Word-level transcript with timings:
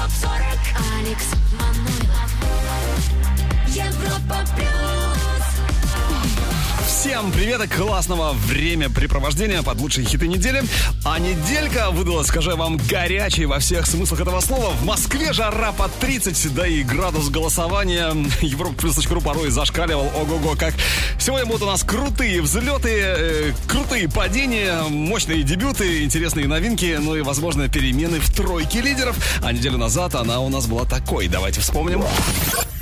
топ 0.00 0.10
40 0.10 0.40
Алекс 0.98 1.26
Манойлов. 1.52 2.30
Европа 3.68 4.36
плюс 4.56 4.99
Всем 6.86 7.30
привет 7.32 7.62
и 7.62 7.68
классного 7.68 8.32
времяпрепровождения 8.32 9.62
под 9.62 9.78
лучшие 9.80 10.06
хиты 10.06 10.26
недели. 10.26 10.62
А 11.04 11.18
неделька 11.18 11.90
выдалась, 11.90 12.28
скажу 12.28 12.56
вам, 12.56 12.78
горячей 12.88 13.46
во 13.46 13.58
всех 13.58 13.86
смыслах 13.86 14.20
этого 14.20 14.40
слова. 14.40 14.70
В 14.70 14.84
Москве 14.84 15.32
жара 15.32 15.72
под 15.72 15.92
30, 15.94 16.54
да 16.54 16.66
и 16.66 16.82
градус 16.82 17.28
голосования 17.28 18.14
Европа.ру 18.40 19.20
порой 19.20 19.50
зашкаливал. 19.50 20.10
Ого-го, 20.14 20.56
как 20.56 20.74
сегодня 21.18 21.46
будут 21.46 21.62
у 21.62 21.66
нас 21.66 21.82
крутые 21.82 22.42
взлеты, 22.42 22.90
э, 22.90 23.52
крутые 23.68 24.08
падения, 24.08 24.82
мощные 24.88 25.42
дебюты, 25.42 26.04
интересные 26.04 26.48
новинки, 26.48 26.98
ну 27.00 27.14
и, 27.16 27.22
возможно, 27.22 27.68
перемены 27.68 28.20
в 28.20 28.34
тройке 28.34 28.80
лидеров. 28.80 29.16
А 29.42 29.52
неделю 29.52 29.78
назад 29.78 30.14
она 30.14 30.40
у 30.40 30.48
нас 30.48 30.66
была 30.66 30.84
такой. 30.84 31.28
Давайте 31.28 31.60
вспомним. 31.60 32.02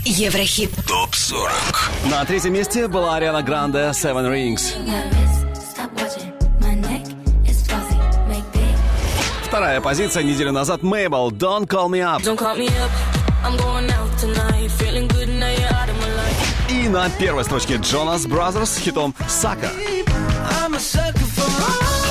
Еврохит. 0.08 0.70
Топ-40. 0.86 2.10
На 2.10 2.24
третьем 2.24 2.54
месте 2.54 2.88
была 2.88 3.16
Ариана 3.16 3.42
Гранде 3.42 3.90
Seven 3.90 4.26
Rings. 4.32 4.72
Вторая 9.44 9.82
позиция 9.82 10.22
неделю 10.22 10.52
назад 10.52 10.82
Мейбл 10.82 11.30
Don't 11.30 11.66
Call 11.66 11.90
Me 11.90 12.00
Up. 12.00 12.22
И 16.70 16.88
на 16.88 17.10
первой 17.10 17.44
строчке 17.44 17.76
Jonas 17.76 18.24
Brothers 18.26 18.70
с 18.70 18.78
хитом 18.78 19.14
Sucker. 19.28 19.70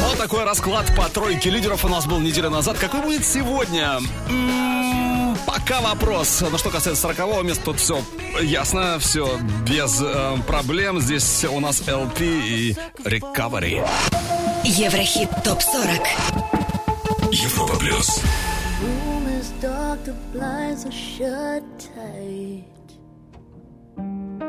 Вот 0.04 0.18
такой 0.20 0.44
расклад 0.44 0.86
по 0.96 1.10
тройке 1.10 1.50
лидеров 1.50 1.84
у 1.84 1.88
нас 1.88 2.06
был 2.06 2.20
неделю 2.20 2.52
назад. 2.52 2.78
Какой 2.78 3.02
будет 3.02 3.26
сегодня? 3.26 4.00
М-м-м. 4.30 4.87
40 5.68 5.84
вопрос. 5.84 6.44
Ну 6.50 6.58
что 6.58 6.70
касается 6.70 7.14
40 7.14 7.44
места, 7.44 7.66
тут 7.66 7.80
все 7.80 8.02
ясно, 8.42 9.00
все 9.00 9.38
без 9.68 10.02
э, 10.02 10.38
проблем. 10.48 11.00
Здесь 11.00 11.44
у 11.46 11.60
нас 11.60 11.82
LP 11.82 12.22
и 12.22 12.76
Recovery. 13.04 13.86
Еврохит 14.64 15.30
ТОП-40 15.44 16.08
Европа 17.32 17.76
Плюс 17.78 18.22
dark, 19.62 20.04
the 20.04 20.14
blinds 20.32 20.86
are 20.86 20.92
shut 20.92 21.64
tight. 21.80 22.64
And 23.98 24.44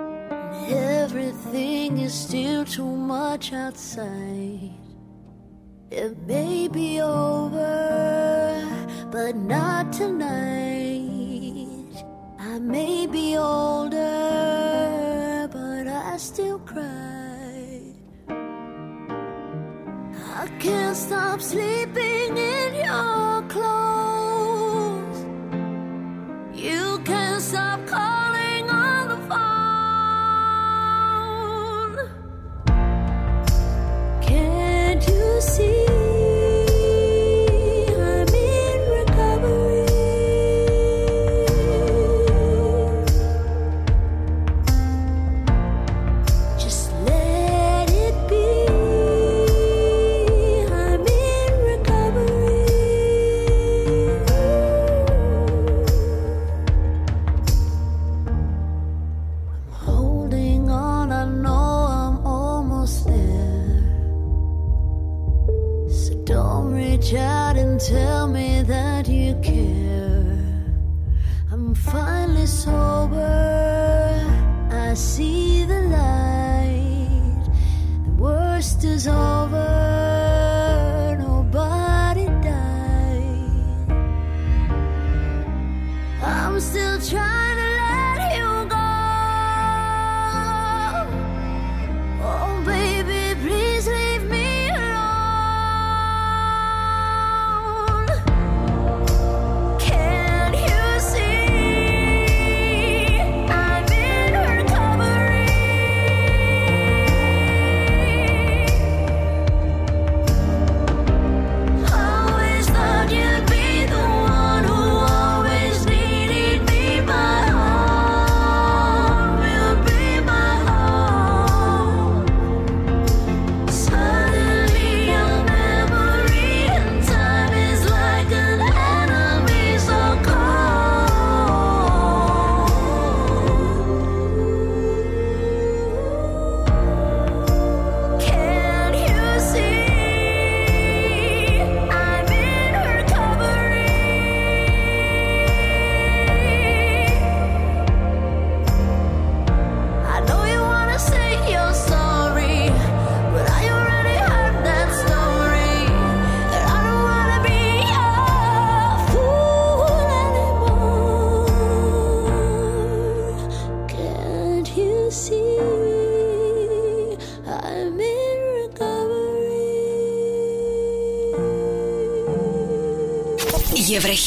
everything 0.70 1.98
is 1.98 2.12
still 2.12 2.64
too 2.66 2.84
much 2.84 3.54
outside. 3.54 4.70
It 5.90 6.18
may 6.26 6.68
be 6.68 7.00
over. 7.00 8.77
But 9.10 9.34
not 9.36 9.92
tonight. 9.92 10.98
I 12.38 12.58
may 12.58 13.06
be 13.06 13.36
older, 13.36 13.98
but 15.50 15.86
I 15.86 16.16
still 16.18 16.58
cry. 16.58 17.80
I 20.36 20.46
can't 20.58 20.96
stop 20.96 21.40
sleeping 21.40 22.36
in 22.36 22.74
your 22.74 23.42
clothes. 23.48 25.24
You 26.54 27.00
can't 27.04 27.40
stop 27.42 27.86
calling 27.86 28.68
on 28.70 29.08
the 29.08 29.16
phone. 29.28 29.48
Can't 34.22 35.06
you 35.08 35.40
see? 35.40 35.97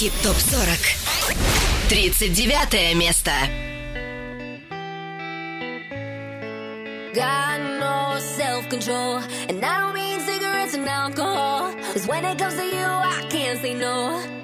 Еврохит 0.01 0.13
топ 0.23 0.35
40 0.35 0.97
39 1.89 2.95
место 2.95 3.31
Got 7.13 7.59
no 7.79 8.17
self 8.19 8.67
control. 8.69 9.21
And 9.49 9.63
I 9.63 9.81
don't 9.81 9.93
mean 9.93 10.19
cigarettes 10.21 10.73
and 10.73 10.87
alcohol. 10.87 11.73
Cause 11.93 12.07
when 12.07 12.23
it 12.25 12.39
comes 12.39 12.55
to 12.55 12.63
you, 12.63 12.85
I 12.85 13.27
can't 13.29 13.59
say 13.61 13.73
no. 13.73 14.40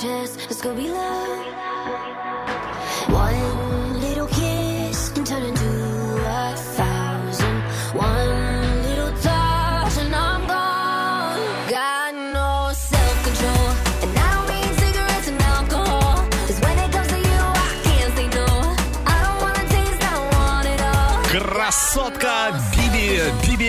Chest. 0.00 0.38
Let's 0.48 0.62
go 0.62 0.74
be 0.74 0.88
love. 0.88 1.19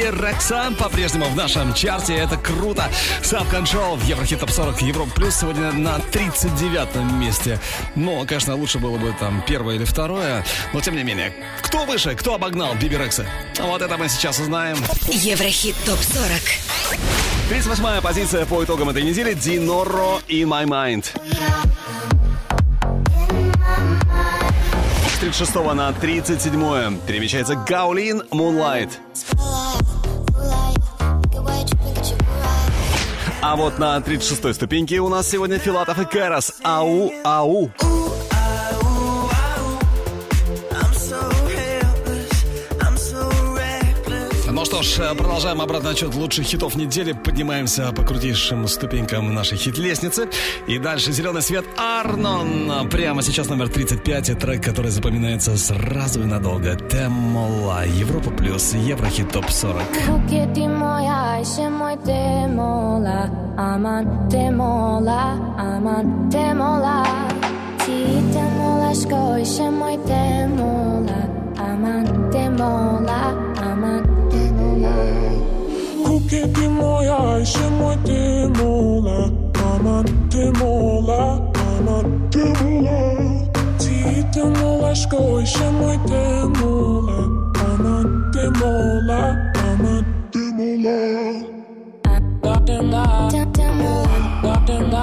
Биби 0.02 0.10
Рекса 0.10 0.74
по-прежнему 0.80 1.26
в 1.26 1.36
нашем 1.36 1.74
чарте. 1.76 2.16
Это 2.16 2.36
круто. 2.36 2.90
Self 3.22 3.52
Control 3.52 3.98
в 3.98 4.04
Еврохит 4.04 4.40
Топ 4.40 4.50
40 4.50 4.82
Европа 4.82 5.12
Плюс 5.12 5.36
сегодня 5.36 5.72
на 5.72 6.00
39 6.00 6.96
месте. 7.20 7.60
Но, 7.96 8.26
конечно, 8.26 8.56
лучше 8.56 8.80
было 8.80 8.98
бы 8.98 9.14
там 9.20 9.44
первое 9.48 9.76
или 9.76 9.86
второе. 9.86 10.44
Но, 10.74 10.82
тем 10.82 10.96
не 10.96 11.04
менее, 11.04 11.34
кто 11.62 11.86
выше, 11.86 12.16
кто 12.16 12.34
обогнал 12.34 12.74
Биби 12.76 12.98
Рекса? 12.98 13.28
Вот 13.60 13.82
это 13.82 13.96
мы 13.98 14.10
сейчас 14.10 14.40
узнаем. 14.40 14.78
Еврохит 15.08 15.76
ТОП-40. 15.86 16.42
38-я 17.52 18.02
позиция 18.02 18.46
по 18.46 18.64
итогам 18.64 18.90
этой 18.90 19.04
недели. 19.04 19.34
Диноро 19.34 20.20
In 20.28 20.48
My 20.48 20.66
Mind. 20.66 21.06
С 25.14 25.20
36 25.20 25.56
на 25.76 25.94
37 25.94 27.00
перемещается 27.06 27.56
Гаулин 27.56 28.24
Moonlight. 28.32 28.90
А 33.44 33.56
вот 33.56 33.80
на 33.80 33.98
36-й 33.98 34.54
ступеньке 34.54 35.00
у 35.00 35.10
нас 35.10 35.28
сегодня 35.28 35.58
Филатов 35.58 36.00
и 36.00 36.06
Кэрос. 36.06 36.54
Ау, 36.64 37.12
ау. 37.24 37.72
Ну 37.82 37.91
ж, 44.82 45.14
продолжаем 45.16 45.62
обратный 45.62 45.92
отчет 45.92 46.16
лучших 46.16 46.46
хитов 46.46 46.76
недели. 46.76 47.14
Поднимаемся 47.14 47.92
по 47.92 48.04
крутейшим 48.04 48.68
ступенькам 48.68 49.34
нашей 49.34 49.58
хит-лестницы. 49.58 50.30
И 50.68 50.80
дальше 50.80 51.12
«Зеленый 51.12 51.42
свет» 51.42 51.66
Арнон. 51.78 52.90
Прямо 52.90 53.22
сейчас 53.22 53.50
номер 53.50 53.70
35. 53.70 54.30
И 54.30 54.34
трек, 54.34 54.64
который 54.64 54.92
запоминается 54.92 55.58
сразу 55.58 56.22
и 56.22 56.26
надолго. 56.26 56.76
Темола. 56.76 57.86
Европа 57.86 58.32
плюс. 58.32 58.74
Еврохит 58.74 59.32
топ 59.32 59.50
40. 59.50 59.84
Buketi 60.08 60.68
moja, 60.68 61.46
się 61.46 61.70
moj 61.70 61.98
temola 62.06 63.30
Aman 63.58 64.30
temola, 64.30 65.36
aman 73.58 74.11
mea 74.82 75.32
te 76.28 76.42
mola 78.62 79.32
mola, 80.60 81.52
mola 81.60 82.06
Ți 83.78 84.28
te 84.30 84.30
te 84.32 84.42
mola 84.44 84.94
mola, 93.80 94.08
mola 94.42 94.98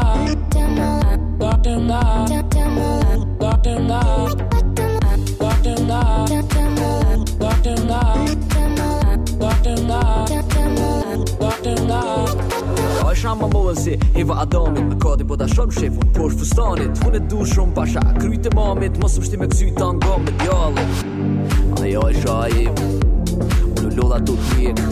te 0.49 0.65
mola, 0.77 1.17
te 1.61 1.75
mola, 1.87 2.43
te 2.49 2.65
mola, 2.77 3.59
te 3.63 3.79
mola 3.79 4.58
shama 13.19 13.49
mollësi 13.51 13.97
Heva 14.15 14.39
Adamit 14.45 14.87
Më 14.93 14.99
kati 15.03 15.27
po 15.29 15.37
ta 15.39 15.49
shumë 15.51 15.75
shefun 15.79 16.13
Po 16.17 16.29
fustanit 16.33 17.03
Unë 17.07 17.19
e 17.19 17.23
du 17.31 17.45
shumë 17.53 17.75
pasha 17.77 18.03
Kryt 18.19 18.47
e 18.47 18.53
mamit 18.55 18.99
Mos 19.03 19.19
më 19.19 19.27
shti 19.27 19.41
me 19.41 19.49
kësy 19.51 19.71
të 19.79 19.91
nga 19.99 20.19
me 20.23 20.35
djallit. 20.43 21.03
Ajo 21.83 22.05
e 22.09 22.15
shaj 22.23 22.57
Unë 22.69 23.89
u 23.89 23.93
lodha 23.99 24.21
të 24.23 24.37
të 24.39 24.59
mjek 24.61 24.83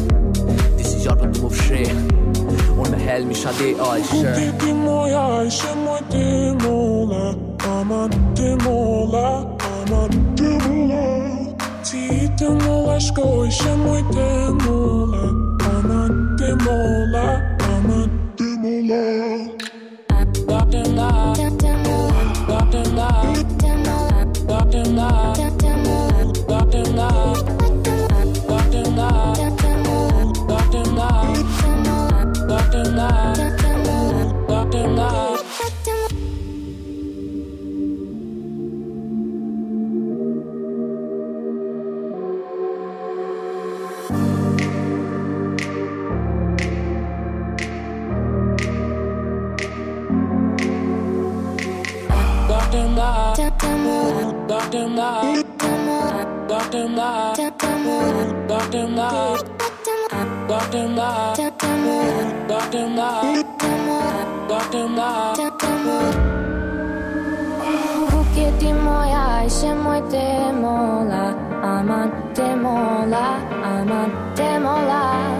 Ti 0.76 0.88
si 0.88 1.02
gjarë 1.04 1.21
për 1.23 1.35
të 1.37 1.45
më 1.45 1.52
fshe 1.54 1.85
Unë 2.76 2.90
me 2.92 3.02
helmi 3.06 3.38
shade 3.38 3.73
ajshë 3.90 4.21
Unë 4.21 4.47
ti 4.62 4.75
moj 4.83 5.16
ajshë 5.23 5.75
Moj 5.85 6.02
ti 6.12 6.26
molla 6.64 7.25
Aman 7.76 8.21
ti 8.38 8.52
molla 8.64 9.26
Aman 9.73 10.21
ti 10.38 10.52
molla 10.66 11.04
Ti 11.87 12.06
të 12.38 12.54
molla 12.64 13.00
shkoj 13.09 13.50
Shë 13.61 13.76
moj 13.87 14.00
të 14.12 14.30
molla 14.64 15.46
demola, 70.11 71.35
aman 71.62 72.11
demola, 72.35 73.26
aman 73.62 74.11
demola. 74.37 75.36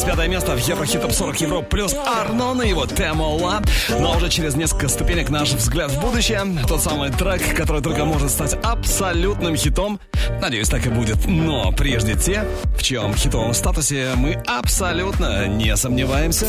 35 0.00 0.28
место 0.28 0.56
в 0.56 0.66
Еврохит 0.66 1.02
Топ 1.02 1.12
40 1.12 1.40
Европ 1.42 1.68
плюс 1.68 1.94
Арнон 1.94 2.62
и 2.62 2.68
его 2.70 2.86
Темола. 2.86 3.60
Но 3.98 4.16
уже 4.16 4.30
через 4.30 4.54
несколько 4.54 4.88
ступенек 4.88 5.28
наш 5.28 5.52
взгляд 5.52 5.90
в 5.90 6.00
будущее. 6.00 6.40
Тот 6.66 6.82
самый 6.82 7.10
трек, 7.10 7.54
который 7.54 7.82
только 7.82 8.06
может 8.06 8.30
стать 8.30 8.54
абсолютным 8.62 9.56
хитом. 9.56 10.00
Надеюсь, 10.40 10.70
так 10.70 10.86
и 10.86 10.88
будет. 10.88 11.26
Но 11.26 11.70
прежде 11.72 12.14
те, 12.14 12.46
в 12.78 12.82
чьем 12.82 13.14
хитовом 13.14 13.52
статусе 13.52 14.12
мы 14.16 14.42
абсолютно 14.46 15.46
не 15.48 15.76
сомневаемся. 15.76 16.46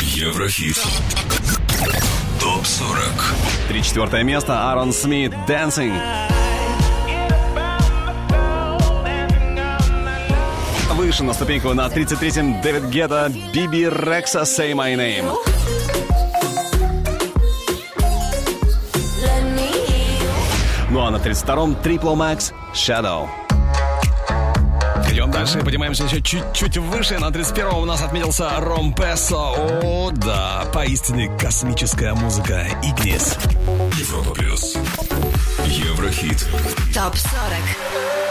Еврохит. 0.00 0.80
Топ 2.38 2.64
40. 2.64 3.00
34 3.66 4.22
место 4.22 4.70
Аарон 4.70 4.92
Смит 4.92 5.32
«Dancing». 5.48 5.92
выше 11.02 11.24
на 11.24 11.34
ступеньку 11.34 11.74
на 11.74 11.88
33-м 11.88 12.60
Дэвид 12.60 12.84
Гетта, 12.84 13.28
Биби 13.52 13.88
Рекса, 13.88 14.42
Say 14.42 14.72
My 14.72 14.94
Name. 14.94 15.34
Ну 20.90 21.04
а 21.04 21.10
на 21.10 21.16
32-м 21.16 21.76
Triple 21.82 22.14
Max 22.14 22.52
Shadow. 22.72 23.28
Идем 25.10 25.32
дальше 25.32 25.58
поднимаемся 25.58 26.04
еще 26.04 26.22
чуть-чуть 26.22 26.76
выше. 26.76 27.18
На 27.18 27.30
31-м 27.30 27.78
у 27.78 27.84
нас 27.84 28.00
отметился 28.00 28.48
Ром 28.58 28.94
Песо. 28.94 29.54
О, 29.82 30.12
да, 30.12 30.64
поистине 30.72 31.36
космическая 31.36 32.14
музыка. 32.14 32.64
Игнис. 32.80 33.36
Европа 33.98 34.30
плюс. 34.34 34.76
Еврохит. 35.66 36.46
Топ 36.94 37.16
40. 37.16 38.21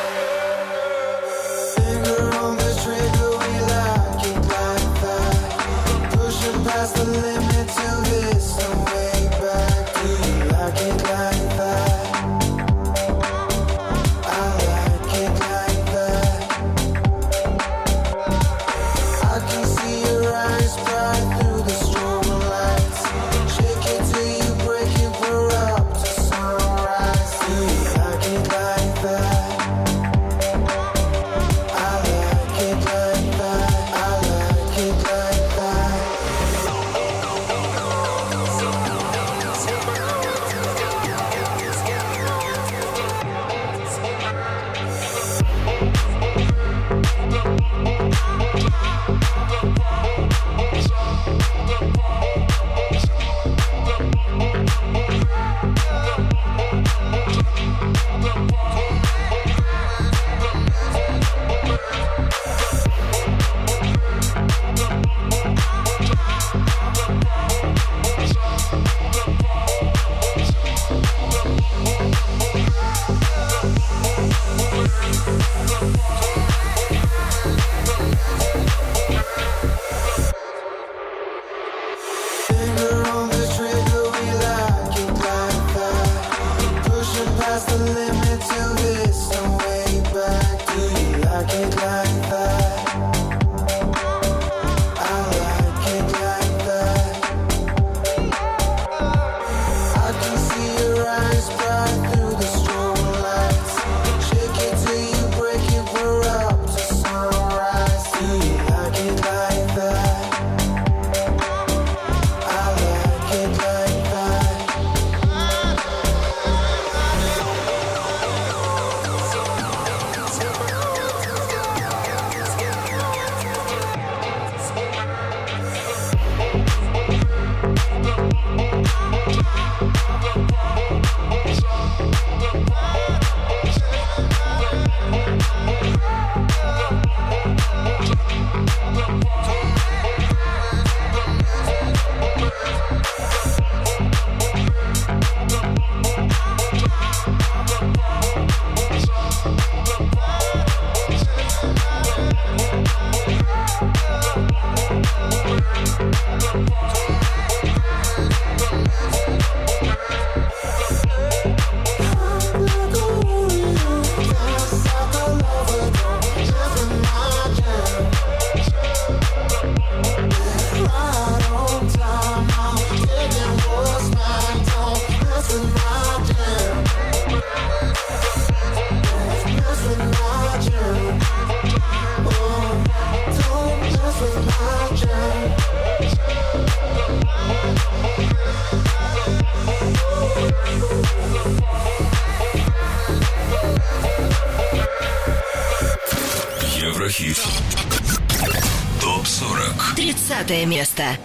20 200.51 200.65
место. 200.65 201.20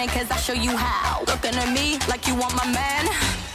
Learning, 0.00 0.14
cause 0.14 0.30
I 0.30 0.36
show 0.36 0.52
you 0.52 0.76
how. 0.76 1.20
Looking 1.26 1.54
at 1.54 1.72
me 1.72 1.98
like 2.08 2.26
you 2.26 2.34
want 2.34 2.54
my 2.56 2.66
man. 2.72 3.49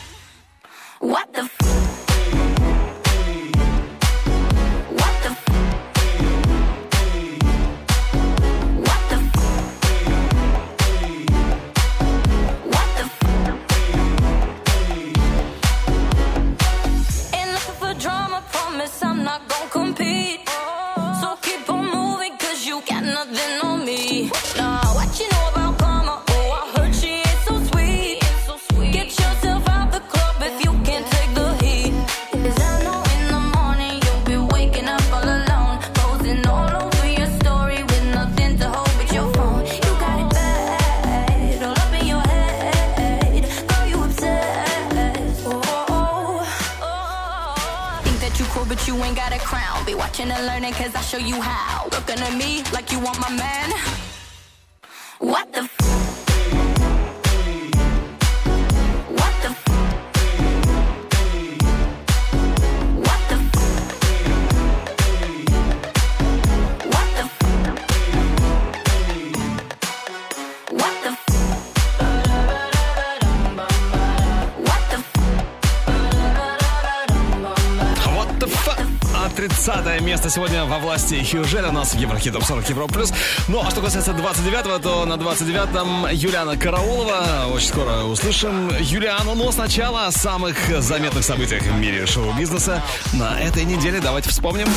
Место 80.26 80.30
сегодня 80.30 80.66
во 80.66 80.80
власти 80.80 81.24
Хьюжеля 81.24 81.70
у 81.70 81.72
нас 81.72 81.94
в 81.94 82.00
Еврохит 82.00 82.34
Топ 82.34 82.44
40 82.44 82.70
Европа 82.70 82.88
Плюс. 82.88 83.14
Ну, 83.48 83.62
а 83.62 83.70
что 83.70 83.82
касается 83.82 84.12
29-го, 84.12 84.80
то 84.80 85.06
на 85.06 85.14
29-м 85.14 86.08
Юлиана 86.12 86.58
Караулова. 86.58 87.48
Очень 87.52 87.68
скоро 87.68 88.04
услышим 88.04 88.72
Юлиану, 88.80 89.36
но 89.36 89.52
сначала 89.52 90.08
о 90.08 90.12
самых 90.12 90.58
заметных 90.82 91.24
событиях 91.24 91.64
в 91.64 91.78
мире 91.78 92.06
шоу-бизнеса. 92.08 92.82
На 93.14 93.40
этой 93.40 93.66
неделе 93.66 94.00
давайте 94.00 94.30
вспомним. 94.30 94.68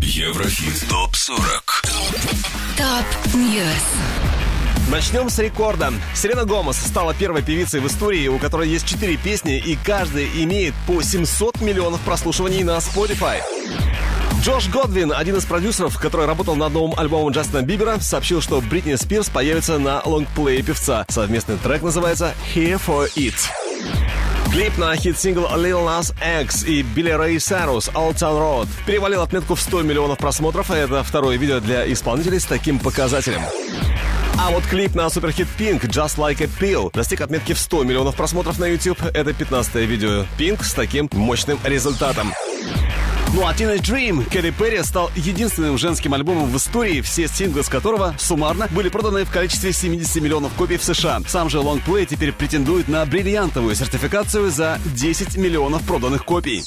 Еврохит 0.00 0.88
ТОП-40 0.88 1.62
Top 2.76 3.34
News. 3.34 3.64
Начнем 4.90 5.28
с 5.28 5.38
рекорда. 5.38 5.92
Селена 6.14 6.46
Гомес 6.46 6.76
стала 6.76 7.12
первой 7.12 7.42
певицей 7.42 7.80
в 7.80 7.86
истории, 7.86 8.28
у 8.28 8.38
которой 8.38 8.70
есть 8.70 8.86
четыре 8.86 9.18
песни, 9.18 9.58
и 9.58 9.76
каждая 9.76 10.26
имеет 10.26 10.74
по 10.86 11.02
700 11.02 11.60
миллионов 11.60 12.00
прослушиваний 12.00 12.62
на 12.62 12.78
Spotify. 12.78 13.42
Джош 14.48 14.68
Годвин, 14.70 15.12
один 15.14 15.36
из 15.36 15.44
продюсеров, 15.44 15.98
который 15.98 16.24
работал 16.24 16.56
над 16.56 16.72
новым 16.72 16.98
альбомом 16.98 17.32
Джастина 17.32 17.60
Бибера, 17.60 17.98
сообщил, 18.00 18.40
что 18.40 18.62
Бритни 18.62 18.94
Спирс 18.94 19.28
появится 19.28 19.78
на 19.78 20.00
лонгплее 20.02 20.62
певца. 20.62 21.04
Совместный 21.10 21.58
трек 21.58 21.82
называется 21.82 22.32
«Here 22.54 22.80
for 22.80 23.12
It». 23.14 23.34
Клип 24.50 24.78
на 24.78 24.96
хит-сингл 24.96 25.44
Lil 25.54 25.84
Nas 25.84 26.14
X 26.42 26.64
и 26.64 26.80
Билли 26.80 27.10
Рэй 27.10 27.38
Сайрус 27.38 27.90
Old 27.90 28.14
Town 28.14 28.40
Road 28.40 28.68
перевалил 28.86 29.20
отметку 29.20 29.54
в 29.54 29.60
100 29.60 29.82
миллионов 29.82 30.16
просмотров, 30.16 30.70
и 30.70 30.76
это 30.76 31.04
второе 31.04 31.36
видео 31.36 31.60
для 31.60 31.92
исполнителей 31.92 32.40
с 32.40 32.46
таким 32.46 32.78
показателем. 32.78 33.42
А 34.38 34.50
вот 34.50 34.64
клип 34.64 34.94
на 34.94 35.10
суперхит 35.10 35.48
Pink 35.58 35.82
Just 35.82 36.16
Like 36.16 36.42
a 36.42 36.48
Pill 36.58 36.90
достиг 36.94 37.20
отметки 37.20 37.52
в 37.52 37.58
100 37.58 37.84
миллионов 37.84 38.16
просмотров 38.16 38.58
на 38.58 38.64
YouTube. 38.64 39.02
Это 39.12 39.34
15 39.34 39.74
видео 39.74 40.24
Pink 40.38 40.64
с 40.64 40.72
таким 40.72 41.10
мощным 41.12 41.58
результатом. 41.64 42.32
Ну 43.34 43.46
а 43.46 43.52
Teenage 43.52 43.82
Dream 43.82 44.30
Кэти 44.30 44.50
Перри 44.50 44.82
стал 44.82 45.10
единственным 45.14 45.76
женским 45.76 46.14
альбомом 46.14 46.50
в 46.50 46.56
истории, 46.56 47.02
все 47.02 47.28
синглы 47.28 47.62
с 47.62 47.68
которого 47.68 48.14
суммарно 48.18 48.68
были 48.70 48.88
проданы 48.88 49.24
в 49.24 49.30
количестве 49.30 49.72
70 49.72 50.22
миллионов 50.22 50.52
копий 50.54 50.78
в 50.78 50.82
США. 50.82 51.20
Сам 51.26 51.50
же 51.50 51.60
лонгплей 51.60 52.06
теперь 52.06 52.32
претендует 52.32 52.88
на 52.88 53.04
бриллиантовую 53.04 53.74
сертификацию 53.74 54.50
за 54.50 54.80
10 54.94 55.36
миллионов 55.36 55.82
проданных 55.82 56.24
копий. 56.24 56.64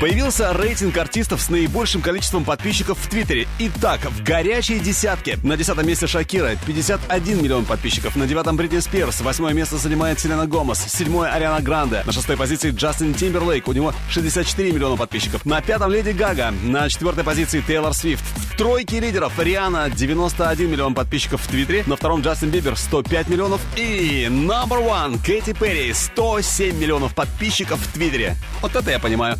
Появился 0.00 0.54
рейтинг 0.54 0.96
артистов 0.96 1.42
с 1.42 1.50
наибольшим 1.50 2.00
количеством 2.00 2.42
подписчиков 2.42 2.96
в 2.98 3.06
Твиттере. 3.10 3.46
Итак, 3.58 4.00
в 4.00 4.22
горячей 4.22 4.78
десятке. 4.78 5.38
На 5.42 5.58
десятом 5.58 5.86
месте 5.86 6.06
Шакира, 6.06 6.56
51 6.66 7.42
миллион 7.42 7.66
подписчиков. 7.66 8.16
На 8.16 8.26
девятом 8.26 8.56
Бритни 8.56 8.78
Спирс. 8.78 9.20
Восьмое 9.20 9.52
место 9.52 9.76
занимает 9.76 10.18
Селена 10.18 10.46
Гомес. 10.46 10.78
Седьмое 10.78 11.30
Ариана 11.30 11.60
Гранде. 11.60 12.02
На 12.06 12.12
шестой 12.12 12.38
позиции 12.38 12.70
Джастин 12.70 13.12
Тимберлейк. 13.12 13.68
У 13.68 13.72
него 13.72 13.92
64 14.08 14.72
миллиона 14.72 14.96
подписчиков. 14.96 15.44
На 15.44 15.60
пятом 15.60 15.92
Леди 15.92 16.12
Гага. 16.12 16.54
На 16.62 16.88
четвертой 16.88 17.22
позиции 17.22 17.60
Тейлор 17.60 17.92
Свифт. 17.92 18.24
В 18.24 18.56
тройке 18.56 19.00
лидеров 19.00 19.38
Риана 19.38 19.90
91 19.90 20.70
миллион 20.70 20.94
подписчиков 20.94 21.42
в 21.42 21.48
Твиттере. 21.48 21.84
На 21.86 21.96
втором 21.96 22.22
Джастин 22.22 22.48
Бибер 22.48 22.74
105 22.74 23.28
миллионов. 23.28 23.60
И 23.76 24.28
number 24.30 24.82
one 24.82 25.22
Кэти 25.22 25.52
Перри 25.52 25.92
107 25.92 26.74
миллионов 26.78 27.14
подписчиков 27.14 27.78
в 27.78 27.92
Твиттере. 27.92 28.36
Вот 28.62 28.74
это 28.74 28.90
я 28.90 28.98
понимаю. 28.98 29.36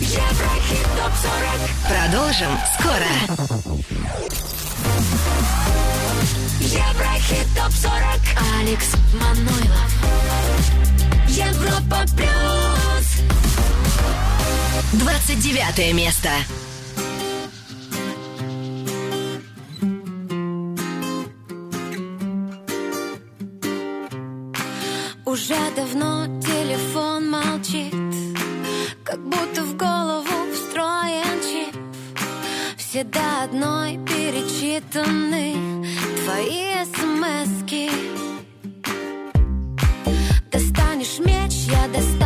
Еврохит 0.00 0.86
ТОП-40 0.96 1.60
Продолжим 1.88 2.52
скоро. 2.78 3.12
Еврохит 6.60 7.46
ТОП-40 7.56 8.22
Алекс 8.60 8.88
Манойлов. 9.14 9.90
Европа 11.28 12.04
Плюс 12.16 13.06
29 14.92 15.94
место. 15.94 16.30
Уже 25.34 25.56
давно 25.74 26.26
телефон 26.40 27.28
молчит, 27.28 27.92
как 29.04 29.20
будто 29.20 29.62
в 29.62 29.76
голову 29.76 30.52
встроен 30.52 31.40
чип. 31.42 31.78
Все 32.76 33.04
до 33.04 33.44
одной 33.44 33.98
перечитаны 34.06 35.54
твои 36.24 36.84
смски. 36.84 37.90
Достанешь 40.50 41.18
меч, 41.18 41.52
я 41.70 41.86
достану 41.88 42.23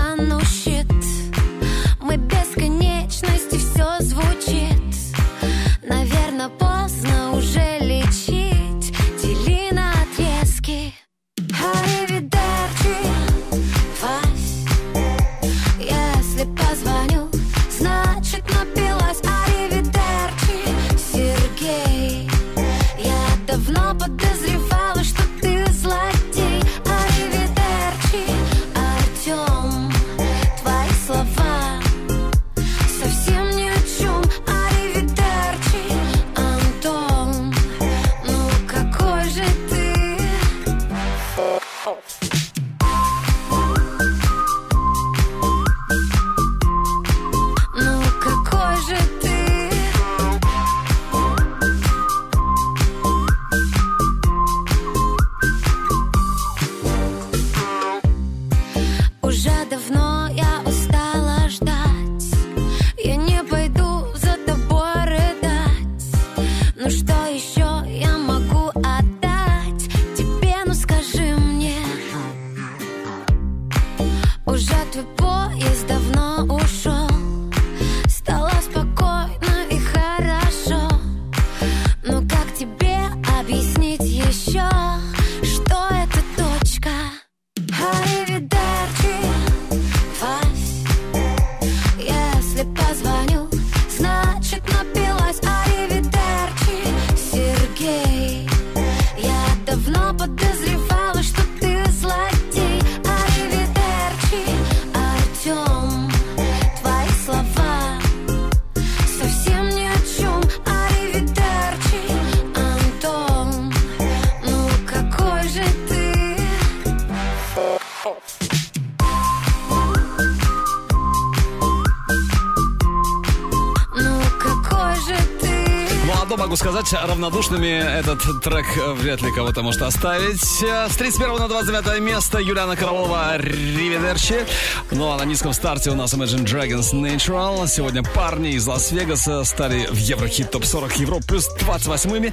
могу 126.38 126.56
сказать, 126.56 126.92
равнодушными 126.92 127.98
этот 127.98 128.42
трек 128.42 128.66
вряд 128.94 129.20
ли 129.22 129.32
кого-то 129.32 129.62
может 129.62 129.82
оставить. 129.82 130.40
С 130.40 130.96
31 130.96 131.36
на 131.36 131.48
29 131.48 132.00
место 132.00 132.38
Юлиана 132.38 132.76
Караулова 132.76 133.36
«Ривидерчи». 133.38 134.46
Ну, 134.90 135.10
а 135.10 135.16
на 135.16 135.24
низком 135.24 135.52
старте 135.52 135.90
у 135.90 135.94
нас 135.94 136.14
Imagine 136.14 136.44
Dragons 136.44 136.92
Natural. 136.92 137.66
Сегодня 137.66 138.02
парни 138.02 138.52
из 138.52 138.66
Лас-Вегаса 138.66 139.44
стали 139.44 139.86
в 139.86 139.96
Еврохит 139.96 140.50
ТОП-40 140.50 141.00
Европ 141.00 141.24
плюс 141.26 141.48
28-ми. 141.60 142.32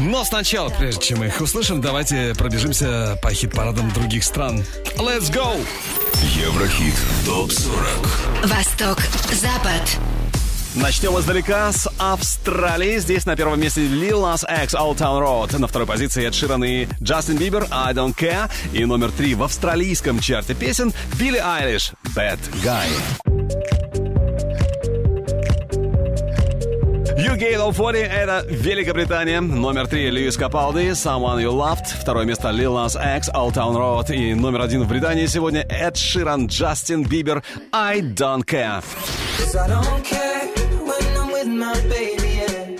Но 0.00 0.24
сначала, 0.24 0.68
прежде 0.68 1.00
чем 1.00 1.20
мы 1.20 1.26
их 1.26 1.40
услышим, 1.40 1.80
давайте 1.80 2.34
пробежимся 2.36 3.18
по 3.22 3.30
хит-парадам 3.30 3.90
других 3.92 4.24
стран. 4.24 4.64
Let's 4.96 5.32
go! 5.32 5.64
Еврохит 6.22 6.94
ТОП-40 7.24 8.46
Восток, 8.46 8.98
Запад. 9.32 10.13
Начнем 10.74 11.16
издалека 11.20 11.70
с 11.70 11.88
Австралии. 11.98 12.98
Здесь 12.98 13.26
на 13.26 13.36
первом 13.36 13.60
месте 13.60 13.82
Lil 13.82 14.20
Nas 14.22 14.44
X 14.64 14.74
Old 14.74 14.96
Town 14.96 15.22
Road. 15.22 15.56
На 15.56 15.68
второй 15.68 15.86
позиции 15.86 16.26
Эд 16.26 16.34
Ширан 16.34 16.64
и 16.64 16.88
Джастин 17.00 17.36
Бибер 17.36 17.68
I 17.70 17.94
Don't 17.94 18.16
Care. 18.16 18.50
И 18.72 18.84
номер 18.84 19.12
три 19.12 19.36
в 19.36 19.44
австралийском 19.44 20.18
чарте 20.18 20.54
песен 20.54 20.92
Билли 21.16 21.38
Айлиш 21.38 21.92
Bad 22.16 22.40
Guy. 22.64 22.88
UK 27.16 27.56
Low 27.56 27.72
40— 27.72 27.96
это 27.96 28.44
Великобритания. 28.50 29.40
Номер 29.40 29.86
три 29.86 30.10
Льюис 30.10 30.36
Капалди 30.36 30.90
Someone 30.90 31.40
You 31.40 31.52
Loved. 31.52 31.86
Второе 32.00 32.24
место 32.24 32.48
Lil 32.48 32.74
Nas 32.74 32.96
X 33.18 33.30
Old 33.32 33.54
Town 33.54 33.76
Road. 33.76 34.12
И 34.12 34.34
номер 34.34 34.62
один 34.62 34.82
в 34.82 34.88
Британии 34.88 35.26
сегодня 35.26 35.64
Эд 35.68 35.96
Ширан, 35.96 36.48
Джастин 36.48 37.04
Бибер 37.04 37.44
I 37.72 38.00
Don't 38.00 38.44
Care. 38.44 38.82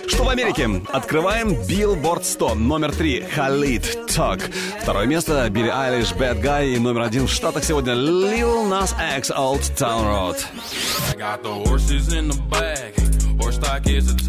Что 0.07 0.23
в 0.23 0.29
Америке? 0.29 0.81
Открываем 0.91 1.49
Billboard 1.49 2.23
100. 2.23 2.55
Номер 2.55 2.95
три 2.95 3.21
Халид 3.21 3.83
Talk. 4.07 4.41
Второе 4.81 5.05
место 5.05 5.47
Билли 5.49 5.69
Айлиш 5.69 6.13
Bad 6.13 6.41
Guy. 6.41 6.75
И 6.75 6.79
номер 6.79 7.01
один 7.01 7.27
в 7.27 7.31
Штатах 7.31 7.63
сегодня 7.63 7.93
Lil 7.93 8.67
Nas 8.67 8.93
X 9.17 9.29
Old 9.29 9.61
Town 9.77 10.05
Road. 10.05 10.37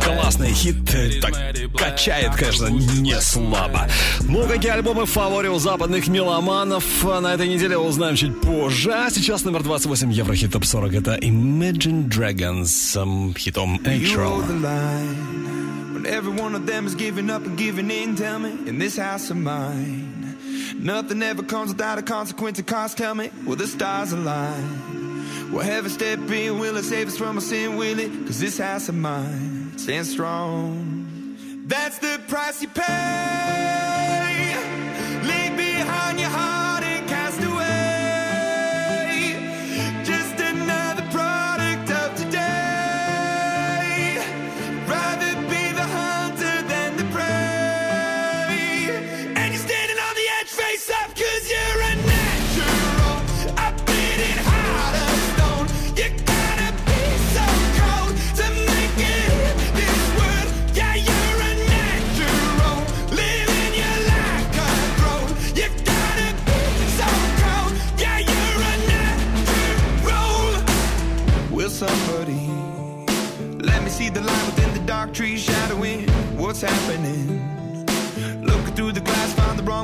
Классный 0.02 0.52
хит, 0.52 0.76
э, 0.94 1.20
так 1.20 1.34
качает, 1.76 2.34
конечно, 2.34 2.66
не 2.66 3.18
слабо. 3.20 3.88
Ну, 4.22 4.46
какие 4.46 4.72
альбомы 4.72 5.06
в 5.06 5.10
фаворе 5.10 5.50
у 5.50 5.58
западных 5.58 6.08
меломанов 6.08 6.84
а 7.04 7.20
на 7.20 7.34
этой 7.34 7.48
неделе 7.48 7.78
узнаем 7.78 8.16
чуть 8.16 8.40
позже. 8.40 8.92
А 8.92 9.10
сейчас 9.10 9.44
номер 9.44 9.62
28 9.62 10.12
Еврохит 10.12 10.52
Топ 10.52 10.64
40 10.64 10.94
это 10.94 11.16
Imagine 11.16 12.08
Dragons 12.08 12.66
с 12.66 12.96
хитом. 13.38 13.80
When 15.96 16.04
every 16.04 16.32
one 16.32 16.54
of 16.54 16.66
them 16.66 16.86
is 16.86 16.94
giving 16.94 17.30
up 17.30 17.46
and 17.46 17.56
giving 17.56 17.90
in, 17.90 18.16
tell 18.16 18.38
me, 18.38 18.50
in 18.68 18.78
this 18.78 18.98
house 18.98 19.30
of 19.30 19.38
mine, 19.38 20.36
nothing 20.78 21.22
ever 21.22 21.42
comes 21.42 21.70
without 21.70 21.98
a 21.98 22.02
consequence 22.02 22.58
and 22.58 22.66
cost. 22.66 22.98
Tell 22.98 23.14
me, 23.14 23.30
will 23.46 23.56
the 23.56 23.66
stars 23.66 24.12
align? 24.12 25.05
Will 25.52 25.60
heaven 25.60 25.90
step 25.90 26.18
in? 26.30 26.58
Will 26.58 26.76
it 26.76 26.82
save 26.84 27.08
us 27.08 27.16
from 27.16 27.36
our 27.36 27.40
sin? 27.40 27.76
Will 27.76 27.98
it? 27.98 28.10
Cause 28.26 28.40
this 28.40 28.58
house 28.58 28.88
of 28.88 28.94
mine 28.94 29.78
stands 29.78 30.10
strong. 30.10 31.36
That's 31.66 31.98
the 31.98 32.20
price 32.28 32.62
you 32.62 32.68
pay. 32.68 33.96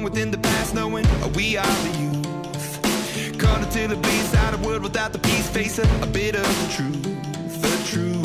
Find 0.02 0.04
within 0.04 0.30
the 0.30 0.38
past, 0.38 0.74
knowing 0.74 1.06
we 1.34 1.56
are 1.56 1.64
the 1.64 1.98
youth. 1.98 3.38
Caught 3.38 3.62
until 3.62 3.92
it 3.92 4.02
bleeds 4.02 4.34
out 4.34 4.54
a 4.54 4.58
world 4.58 4.82
without 4.82 5.12
the 5.12 5.18
peace, 5.18 5.48
face 5.48 5.78
a, 5.78 5.82
a 6.02 6.06
bit 6.06 6.34
of 6.34 6.42
the 6.42 6.74
truth, 6.74 7.62
the 7.62 7.90
truth. 7.90 8.21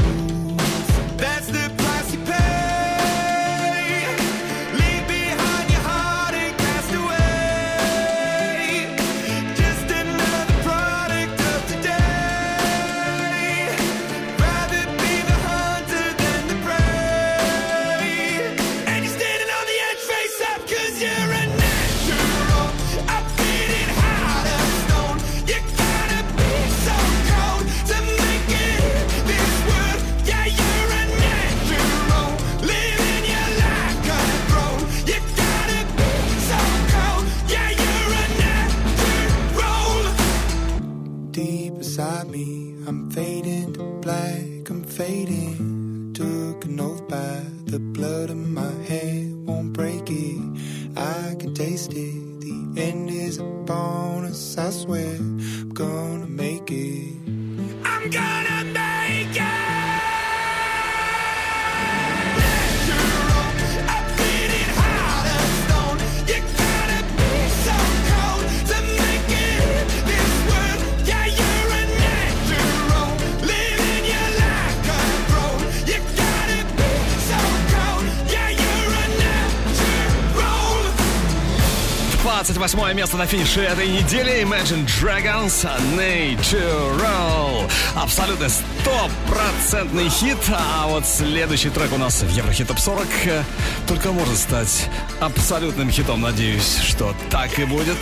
На 83.18 83.26
финише 83.26 83.62
этой 83.62 83.88
недели 83.88 84.44
Imagine 84.44 84.86
Dragons 84.86 85.68
Natural. 85.96 87.72
Абсолютно 87.96 88.48
стопроцентный 88.48 90.08
хит. 90.08 90.38
А 90.52 90.88
вот 90.88 91.04
следующий 91.06 91.70
трек 91.70 91.92
у 91.94 91.98
нас 91.98 92.22
в 92.22 92.30
Еврохит 92.30 92.68
Топ 92.68 92.78
40 92.80 93.08
э, 93.26 93.44
только 93.88 94.12
может 94.12 94.38
стать 94.38 94.88
абсолютным 95.20 95.90
хитом. 95.90 96.22
Надеюсь, 96.22 96.78
что 96.84 97.16
так 97.32 97.58
и 97.58 97.66
будет. 97.66 97.98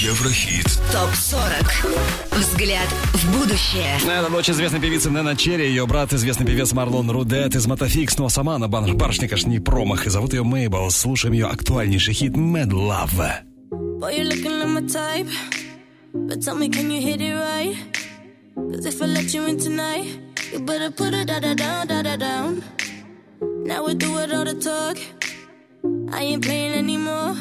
Еврохит 0.00 0.64
ТОП-40. 0.92 2.38
Взгляд 2.38 2.88
в 3.12 3.38
будущее. 3.38 3.98
Это 4.02 4.30
дочь 4.30 4.48
известной 4.48 4.80
певицы 4.80 5.10
Нене 5.10 5.36
Черри, 5.36 5.66
ее 5.68 5.86
брат 5.86 6.14
известный 6.14 6.46
певец 6.46 6.72
Марлон 6.72 7.10
Рудет 7.10 7.54
из 7.54 7.66
Mattafix, 7.66 8.16
но 8.16 8.30
сама 8.30 8.54
она 8.54 8.66
бар- 8.66 8.94
барышня, 8.94 9.28
конечно, 9.28 9.50
не 9.50 9.58
промах, 9.58 10.06
и 10.06 10.10
зовут 10.10 10.32
ее 10.32 10.42
Мейбл. 10.42 10.90
Слушаем 10.90 11.34
ее 11.34 11.48
актуальнейший 11.48 12.14
хит 12.14 12.32
Mad 12.32 12.70
Love. 12.70 13.42
Boy, 14.00 14.16
you're 14.16 14.24
looking 14.24 14.58
like 14.58 14.68
my 14.68 14.86
type. 14.88 15.28
But 16.14 16.42
tell 16.42 16.56
me, 16.56 16.70
can 16.70 16.90
you 16.90 17.02
hit 17.02 17.20
it 17.20 17.34
right? 17.34 17.76
Cause 18.56 18.86
if 18.86 19.02
I 19.02 19.06
let 19.06 19.34
you 19.34 19.46
in 19.46 19.58
tonight, 19.58 20.06
you 20.50 20.60
better 20.60 20.90
put 20.90 21.12
it 21.12 21.26
da 21.26 21.40
da 21.40 21.52
down, 21.52 21.86
da 21.88 22.00
da 22.02 22.16
down. 22.16 22.62
Now 23.66 23.84
we 23.84 23.94
do 23.94 24.16
it 24.20 24.32
all 24.32 24.46
the 24.46 24.54
talk. 24.54 24.96
I 26.10 26.22
ain't 26.22 26.42
playing 26.42 26.72
anymore. 26.72 27.36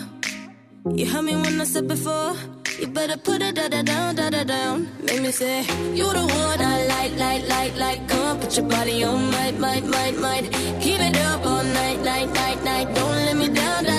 You 0.96 1.06
heard 1.06 1.24
me 1.24 1.36
when 1.36 1.62
I 1.62 1.64
said 1.66 1.88
before. 1.88 2.36
You 2.80 2.88
better 2.88 3.18
put 3.18 3.42
it 3.42 3.56
da 3.56 3.68
da 3.68 3.82
down, 3.82 4.16
da 4.16 4.30
da 4.30 4.44
down. 4.44 4.88
Make 5.04 5.22
me 5.22 5.32
say, 5.32 5.62
You 5.94 6.08
the 6.12 6.26
one 6.26 6.62
I 6.62 6.88
like, 6.88 7.18
like, 7.18 7.48
like, 7.48 7.76
like. 7.78 8.08
Come 8.10 8.22
on, 8.22 8.40
put 8.40 8.58
your 8.58 8.66
body 8.68 9.04
on, 9.04 9.32
might, 9.32 9.60
might, 9.60 9.86
might, 9.86 10.18
might. 10.18 10.46
Keep 10.82 11.00
it 11.00 11.18
up 11.18 11.46
all 11.46 11.64
night, 11.64 12.00
night, 12.02 12.30
night, 12.34 12.64
night. 12.64 12.96
Don't 12.96 13.26
let 13.26 13.36
me 13.36 13.50
down, 13.50 13.84
down. 13.84 13.99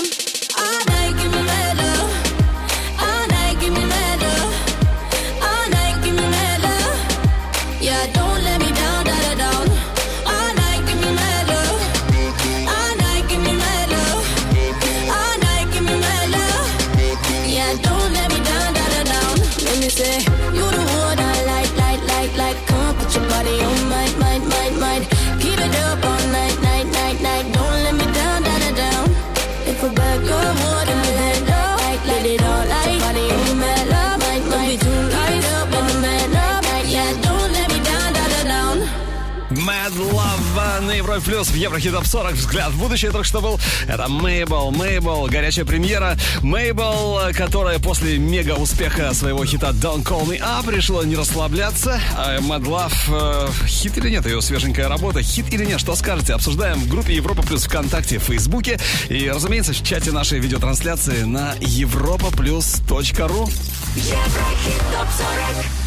Европе 41.11 41.31
Плюс 41.31 41.49
в 41.49 41.55
Еврохит 41.55 41.91
Топ 41.91 42.05
40. 42.05 42.33
Взгляд 42.35 42.71
в 42.71 42.79
будущее 42.79 43.11
только 43.11 43.27
что 43.27 43.41
был. 43.41 43.59
Это 43.87 44.07
Мейбл, 44.07 44.71
Мейбл, 44.71 45.27
горячая 45.27 45.65
премьера. 45.65 46.17
Мейбл, 46.41 47.19
которая 47.33 47.79
после 47.79 48.17
мега 48.17 48.53
успеха 48.53 49.13
своего 49.13 49.43
хита 49.43 49.71
Don't 49.71 50.03
Call 50.03 50.25
Me 50.25 50.39
Up 50.39 50.71
решила 50.73 51.01
не 51.01 51.17
расслабляться. 51.17 51.99
А 52.15 52.37
Mad 52.37 52.63
Love, 52.63 52.93
э, 53.09 53.67
хит 53.67 53.97
или 53.97 54.09
нет, 54.09 54.25
ее 54.25 54.41
свеженькая 54.41 54.87
работа, 54.87 55.21
хит 55.21 55.53
или 55.53 55.65
нет, 55.65 55.81
что 55.81 55.95
скажете? 55.95 56.33
Обсуждаем 56.33 56.79
в 56.79 56.87
группе 56.87 57.13
Европа 57.13 57.41
Плюс 57.41 57.65
ВКонтакте, 57.65 58.17
в 58.17 58.23
Фейсбуке 58.23 58.79
и, 59.09 59.29
разумеется, 59.29 59.73
в 59.73 59.83
чате 59.83 60.11
нашей 60.11 60.39
видеотрансляции 60.39 61.23
на 61.23 61.55
europaplus.ru. 61.55 63.51
Еврохит 63.95 64.81
топ 64.91 65.07
40. 65.17 65.80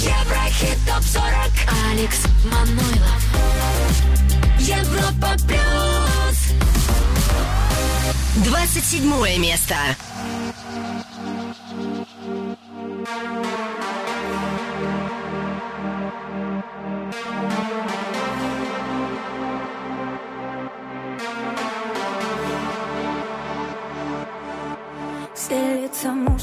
Еврохит 0.00 0.78
топ 0.86 1.02
40. 1.04 1.34
Алекс 1.90 2.20
Манойлов. 2.44 3.22
Европа 4.58 5.36
плюс. 5.46 6.54
27 8.36 9.38
место. 9.38 9.74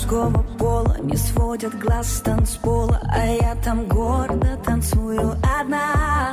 Мужского 0.07 0.43
пола 0.57 0.97
не 1.01 1.17
сводят 1.17 1.77
глаз 1.77 2.07
с 2.07 2.21
танцпола 2.21 3.01
А 3.09 3.25
я 3.25 3.55
там 3.55 3.87
гордо 3.87 4.57
танцую 4.63 5.35
одна. 5.59 6.31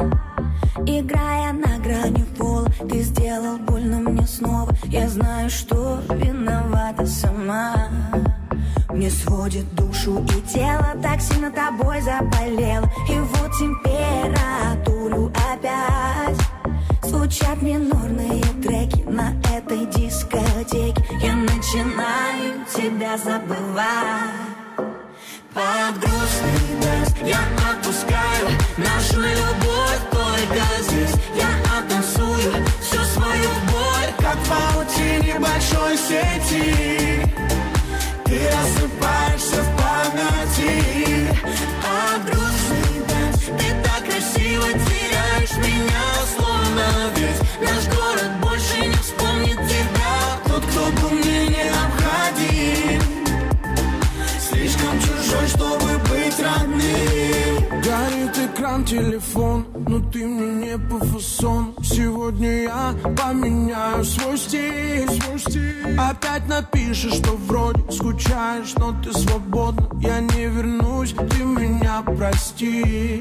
Играя 0.87 1.53
на 1.53 1.79
грани 1.79 2.25
пола 2.39 2.69
Ты 2.89 3.03
сделал 3.03 3.59
больно 3.59 3.99
мне 3.99 4.27
снова. 4.27 4.73
Я 4.85 5.09
знаю, 5.09 5.51
что 5.51 6.01
виновата 6.09 7.07
сама. 7.07 7.89
Мне 8.91 9.11
сводит 9.11 9.75
душу 9.75 10.25
и 10.25 10.41
тело 10.53 10.95
Так 11.03 11.21
сильно 11.21 11.51
тобой 11.51 12.01
заболело. 12.01 12.89
И 13.09 13.19
вот 13.19 13.51
температуру 13.59 15.33
опять 15.53 16.44
Звучат 17.25 17.63
минорные 17.63 18.43
треки 18.63 19.03
на 19.09 19.33
этой 19.51 19.87
дискотеке. 19.87 21.03
Я 21.23 21.35
начинаю 21.35 22.53
тебя 22.77 23.17
забывать. 23.17 24.29
Под 25.55 26.01
грустный 26.01 26.83
дождь 26.83 27.17
я 27.25 27.41
отпускаю 27.71 28.49
Нашу 28.77 29.21
любовь 29.21 30.03
только 30.11 30.83
здесь. 30.83 31.15
Я 31.35 31.49
оттанцую 31.79 32.53
всю 32.83 33.03
свою 33.05 33.49
боль 33.73 34.13
Как 34.19 34.37
в 34.37 34.49
паутине 34.51 35.39
большой 35.41 35.97
сети. 35.97 37.27
Ты 38.27 38.39
рассыпаешься 38.51 39.63
в 39.63 39.77
памяти 39.79 40.94
Словно 46.75 47.09
весь 47.15 47.41
наш 47.61 48.04
телефон, 58.85 59.67
но 59.89 59.99
ты 60.11 60.27
мне 60.27 60.67
не 60.67 60.79
по 60.79 60.99
фасону 61.05 61.75
Сегодня 61.83 62.63
я 62.63 62.95
поменяю 63.17 64.05
свой 64.05 64.37
стиль, 64.37 65.09
свой 65.09 65.39
стиль. 65.39 65.99
Опять 65.99 66.47
напишешь, 66.49 67.15
что 67.15 67.33
вроде 67.33 67.91
скучаешь, 67.91 68.75
но 68.77 68.95
ты 69.03 69.13
свободна 69.13 69.89
Я 70.01 70.21
не 70.21 70.47
вернусь, 70.47 71.15
ты 71.15 71.45
меня 71.45 72.03
прости, 72.03 73.21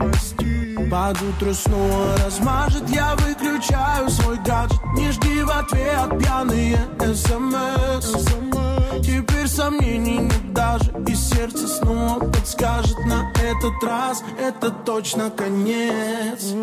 Под 0.89 1.21
утро 1.21 1.54
снова 1.54 2.17
размажет, 2.26 2.89
я 2.89 3.15
выключаю 3.15 4.10
свой 4.10 4.38
гаджет. 4.38 4.80
Не 4.95 5.12
жди 5.12 5.43
в 5.43 5.49
ответ 5.49 6.19
пьяные 6.19 6.80
смс 7.13 8.52
Теперь 9.01 9.47
сомнений 9.47 10.19
нет 10.19 10.53
даже 10.53 10.91
И 11.08 11.15
сердце 11.15 11.67
снова 11.67 12.19
подскажет 12.19 12.97
На 13.06 13.32
этот 13.36 13.84
раз. 13.84 14.23
Это 14.39 14.69
точно 14.69 15.29
конец. 15.32 16.53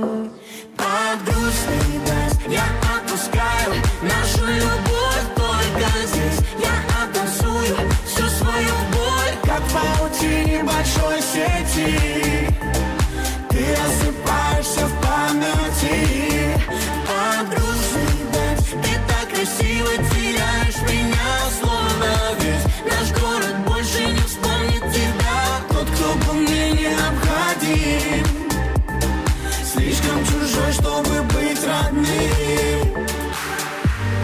Под 0.76 1.24
грустный 1.24 1.98
дождь 2.06 2.40
я 2.48 2.64
отпускаю 2.96 3.74
Нашу 4.02 4.46
любовь 4.46 5.26
только 5.34 5.88
здесь. 6.06 6.40
Я 6.58 7.02
оттанцую 7.02 7.76
всю 8.06 8.28
свою 8.28 8.74
боль 8.92 9.34
Как 9.44 9.62
паутине 9.72 10.62
большой 10.62 11.20
сети. 11.20 12.54
Ты 13.48 13.66
рассыпаешься 13.76 14.86
в 14.86 14.94
памяти. 15.02 16.60
Под 17.06 17.48
грустный 17.48 18.20
дождь 18.32 18.70
Ты 18.82 19.00
так 19.08 19.28
красивый 19.28 20.09
меня 20.82 21.30
Словно 21.60 22.12
весь 22.40 22.64
наш 22.90 23.20
город 23.20 23.56
больше 23.66 24.04
не 24.06 24.20
вспомнит 24.20 24.82
тебя. 24.92 25.40
Тот, 25.68 25.88
кто 25.90 26.14
был 26.26 26.34
мне 26.34 26.72
необходим. 26.72 28.26
Слишком 29.64 30.24
чужой, 30.24 30.72
чтобы 30.72 31.22
быть 31.34 31.64
родным. 31.64 33.06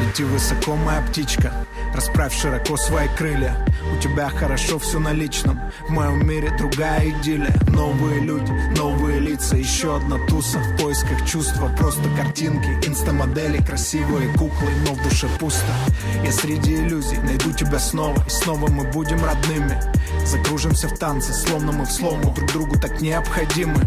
Лети 0.02 0.24
высоко, 0.24 0.76
моя 0.76 1.02
птичка 1.02 1.52
Расправь 1.96 2.34
широко 2.34 2.76
свои 2.76 3.08
крылья. 3.16 3.56
У 3.90 3.98
тебя 4.00 4.28
хорошо 4.28 4.78
все 4.78 4.98
на 4.98 5.12
личном. 5.12 5.58
В 5.88 5.90
моем 5.90 6.26
мире 6.28 6.52
другая 6.58 7.08
идиллия. 7.08 7.54
Новые 7.68 8.20
люди, 8.20 8.52
новые 8.76 9.18
лица 9.36 9.56
Еще 9.56 9.96
одна 9.96 10.18
туса 10.26 10.58
в 10.58 10.76
поисках 10.82 11.24
чувства. 11.26 11.68
Просто 11.76 12.02
картинки, 12.16 12.68
инстамодели 12.86 13.62
Красивые 13.62 14.32
куклы, 14.32 14.70
но 14.86 14.94
в 14.94 15.02
душе 15.02 15.28
пусто. 15.38 15.72
Я 16.24 16.32
среди 16.32 16.76
иллюзий 16.76 17.18
найду 17.18 17.52
тебя 17.52 17.78
снова 17.78 18.16
И 18.26 18.30
снова 18.30 18.68
мы 18.70 18.84
будем 18.84 19.22
родными. 19.24 19.80
Закружимся 20.24 20.88
в 20.88 20.98
танце, 20.98 21.32
словно 21.32 21.72
мы 21.72 21.84
в 21.84 21.90
слому 21.90 22.32
Друг 22.34 22.52
другу 22.52 22.80
так 22.80 23.00
необходимы. 23.00 23.80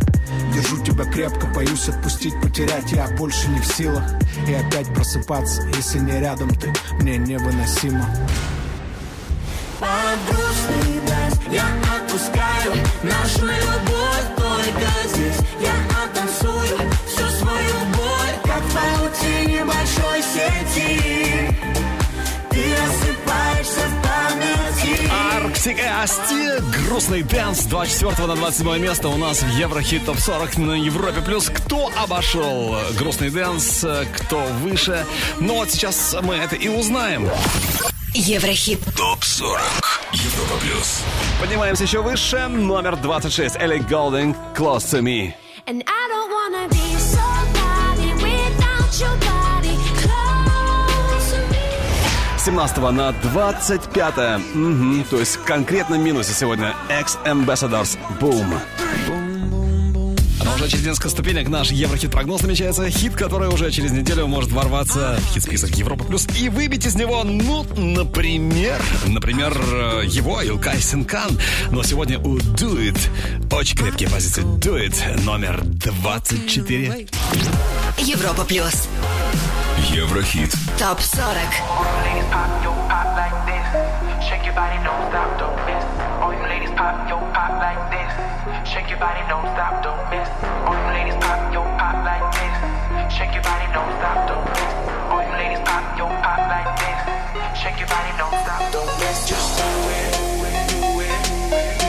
Держу 0.53 0.83
тебя 0.83 1.05
крепко, 1.05 1.47
боюсь 1.47 1.89
отпустить, 1.89 2.39
потерять 2.41 2.91
Я 2.91 3.07
больше 3.17 3.49
не 3.49 3.59
в 3.59 3.65
силах. 3.65 4.03
И 4.47 4.53
опять 4.53 4.93
просыпаться, 4.93 5.63
если 5.75 5.99
не 5.99 6.19
рядом 6.19 6.49
ты 6.49 6.73
Мне 7.01 7.17
невыносимо. 7.17 8.05
Под 9.79 10.12
грустный 10.12 10.99
дэнс 11.07 11.39
Я 11.51 11.65
отпускаю 11.95 12.73
нашу 13.03 13.45
любовь 13.45 14.38
Только 14.69 14.91
здесь 15.07 15.37
я 15.61 16.03
оттанцую 16.03 16.77
Всю 17.07 17.27
свою 17.27 17.73
боль 17.95 18.35
Как 18.43 18.61
в 18.61 18.73
паутине 18.73 19.65
большой 19.65 20.21
сети 20.21 21.55
Ты 22.51 22.75
рассыпаешься 22.77 23.87
в 23.87 24.03
памяти 24.03 25.11
Артик 25.35 25.77
Асти, 26.03 26.85
грустный 26.85 27.23
dance 27.23 27.63
24 27.65 28.27
на 28.27 28.35
27 28.35 28.77
место 28.79 29.09
у 29.09 29.17
нас 29.17 29.41
в 29.41 29.49
Еврохит 29.57 30.05
ТОП 30.05 30.19
40 30.19 30.57
на 30.57 30.73
Европе 30.73 31.21
Плюс. 31.21 31.49
Кто 31.49 31.91
обошел 31.97 32.77
грустный 32.97 33.31
dance, 33.31 33.85
кто 34.13 34.39
выше? 34.61 35.03
Но 35.39 35.55
вот 35.55 35.71
сейчас 35.71 36.15
мы 36.21 36.35
это 36.35 36.55
и 36.55 36.67
узнаем. 36.67 37.27
Еврохит. 38.13 38.79
ТОП 38.95 39.23
40. 39.23 39.59
Европа 40.13 40.55
плюс. 40.61 41.03
Поднимаемся 41.39 41.83
еще 41.83 42.01
выше. 42.01 42.47
Номер 42.47 42.95
26. 42.95 43.55
Элли 43.57 43.77
Голдинг. 43.77 44.35
Close 44.55 44.85
to 44.91 45.01
me. 45.01 45.33
And 45.67 45.83
I 45.85 46.07
don't 46.09 46.31
wanna 46.31 46.67
be 46.69 46.97
somebody 46.97 48.11
without 48.23 48.99
your 48.99 49.15
body 49.19 49.77
close 50.01 51.31
to 51.31 51.39
me. 51.51 52.37
С 52.37 52.45
17 52.45 52.91
на 52.91 53.11
25. 53.11 54.39
Мгм, 54.55 55.03
то 55.09 55.19
есть 55.19 55.35
в 55.35 55.43
конкретном 55.43 56.03
минусе 56.03 56.33
сегодня. 56.33 56.73
Ex-Ambassadors. 56.89 57.97
Boom. 58.19 58.59
А 58.79 59.18
уже 60.59 60.69
через 60.69 60.85
несколько 60.85 61.09
ступенек 61.09 61.47
наш 61.47 61.71
Еврохит-прогноз 61.71 62.41
намечается. 62.41 62.89
Хит, 62.89 63.13
который 63.13 63.47
уже 63.47 63.71
через 63.71 63.91
неделю 63.91 64.27
может 64.27 64.51
ворваться 64.51 65.17
в 65.21 65.33
хит-список 65.33 65.69
Европа 65.75 66.03
Плюс 66.03 66.27
и 66.37 66.49
выбить 66.49 66.85
из 66.85 66.95
него, 66.95 67.23
ну, 67.23 67.65
например, 67.77 68.81
например, 69.05 69.53
э, 69.57 70.03
его, 70.05 70.41
Илкай 70.41 70.81
Синкан. 70.81 71.39
Но 71.71 71.81
сегодня 71.83 72.19
у 72.19 72.37
Do 72.37 72.77
It 72.77 72.99
очень 73.53 73.77
крепкие 73.77 74.09
позиции. 74.09 74.43
Do 74.43 74.85
It 74.85 75.23
номер 75.23 75.61
24. 75.63 77.07
Европа 77.97 78.43
плюс. 78.43 78.89
Еврохит. 79.93 80.51
Топ 80.77 80.99
40. 80.99 81.35
Pop, 86.79 87.09
yo, 87.09 87.19
pop 87.35 87.59
like 87.59 87.91
this. 87.91 88.07
Shake 88.63 88.89
your 88.89 88.99
body, 88.99 89.19
don't 89.27 89.43
stop, 89.51 89.83
don't 89.83 89.99
miss. 90.09 90.29
All 90.63 90.71
you 90.79 90.87
ladies 90.95 91.15
pop, 91.19 91.51
yo, 91.51 91.61
pop 91.75 92.05
like 92.07 92.23
this. 92.31 92.55
Shake 93.11 93.33
your 93.35 93.43
body, 93.43 93.67
don't 93.75 93.91
stop, 93.99 94.29
don't 94.31 94.47
miss. 94.47 94.71
All 95.11 95.19
you 95.19 95.33
ladies 95.35 95.59
pop, 95.59 95.59
like 95.59 95.59
this. 95.59 95.59
Shake 95.59 95.59
your 95.59 95.59
body, 95.59 95.59
don't 95.59 95.59
stop, 95.59 95.59
don't 95.59 95.59
miss. 95.59 95.59
All 95.59 95.59
you 95.59 95.59
ladies 95.59 95.59
pop, 95.67 95.99
yo, 95.99 96.07
pop 96.23 96.39
like 96.47 96.71
this. 96.79 97.59
Shake 97.59 97.79
your 97.79 97.89
body, 97.91 98.11
don't 98.15 98.35
stop, 98.39 98.63
don't 98.71 98.99
miss. 98.99 99.27
Just 99.27 99.59
do 99.59 99.67
it, 99.91 100.11
do 100.23 100.45
it, 100.47 100.67
do 100.71 100.99
it, 101.03 101.88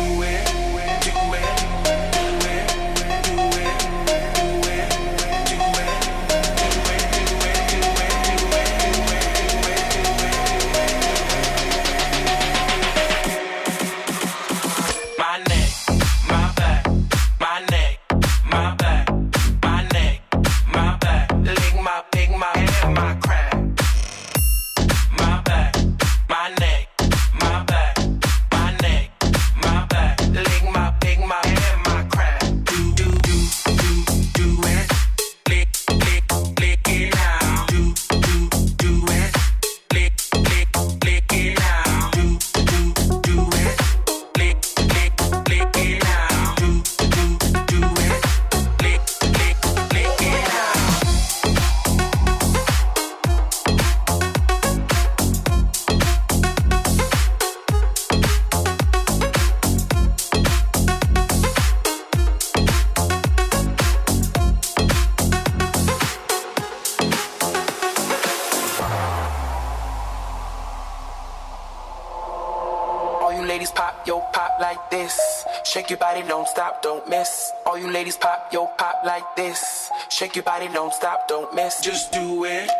body, 76.20 76.28
don't 76.28 76.48
stop, 76.48 76.82
don't 76.82 77.08
miss. 77.08 77.52
All 77.66 77.78
you 77.78 77.90
ladies 77.90 78.16
pop, 78.16 78.52
yo, 78.52 78.66
pop 78.78 79.02
like 79.04 79.24
this. 79.36 79.90
Shake 80.08 80.36
your 80.36 80.44
body, 80.44 80.68
don't 80.72 80.92
stop, 80.92 81.28
don't 81.28 81.54
miss. 81.54 81.80
Just 81.80 82.12
do 82.12 82.44
it, 82.44 82.70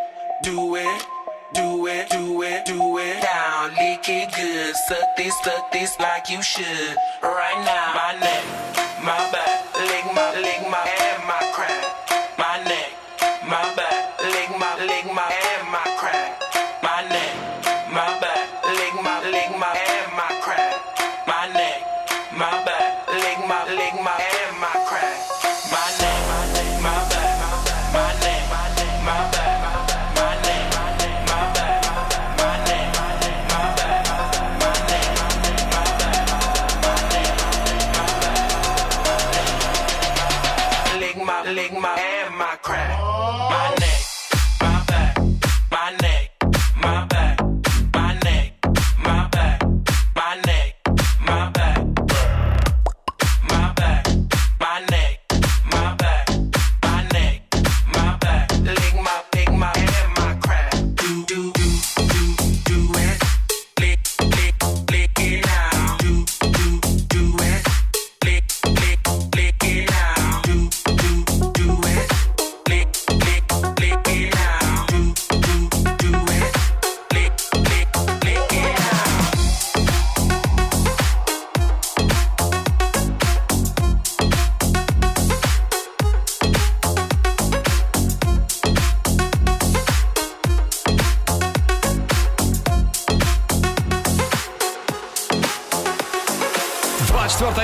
do 0.43 0.77
it, 0.77 1.07
do 1.55 1.87
it, 1.87 2.11
do 2.11 2.43
it, 2.43 2.65
do 2.67 2.99
it. 2.99 3.23
Down, 3.23 3.71
lick 3.71 4.09
it 4.09 4.33
good. 4.35 4.75
Suck 4.89 5.17
this, 5.17 5.35
suck 5.43 5.73
this 5.73 5.99
like 5.99 6.29
you 6.31 6.43
should. 6.43 6.97
Right 7.23 7.61
now, 7.65 7.93
my 7.95 8.13
neck, 8.21 8.45
my 9.05 9.19
back, 9.33 9.65
lick 9.79 10.05
my, 10.15 10.31
lick 10.41 10.63
my, 10.69 10.85
and 11.01 11.23
my 11.27 11.41
crack. 11.55 11.85
My 12.39 12.63
neck, 12.65 12.91
my 13.45 13.75
back, 13.75 13.90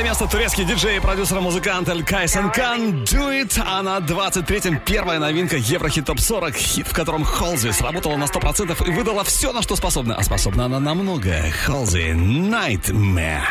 место 0.06 0.28
турецкий 0.28 0.64
диджей 0.64 0.98
и 0.98 1.00
продюсер 1.00 1.40
музыкант 1.40 1.88
Эль 1.88 2.04
Кайсен 2.04 2.48
Кан 2.52 3.02
Do 3.02 3.42
It. 3.42 3.60
А 3.60 3.82
на 3.82 3.98
23-м 3.98 4.78
первая 4.84 5.18
новинка 5.18 5.56
Еврохит 5.56 6.04
Топ 6.04 6.20
40, 6.20 6.54
хит, 6.54 6.86
в 6.86 6.92
котором 6.92 7.24
Холзи 7.24 7.72
сработала 7.72 8.16
на 8.16 8.26
100% 8.26 8.86
и 8.86 8.90
выдала 8.92 9.24
все, 9.24 9.52
на 9.52 9.62
что 9.62 9.74
способна. 9.74 10.14
А 10.14 10.22
способна 10.22 10.66
она 10.66 10.78
на 10.78 10.94
многое. 10.94 11.52
Холзи 11.66 12.12
Nightmare. 12.12 13.42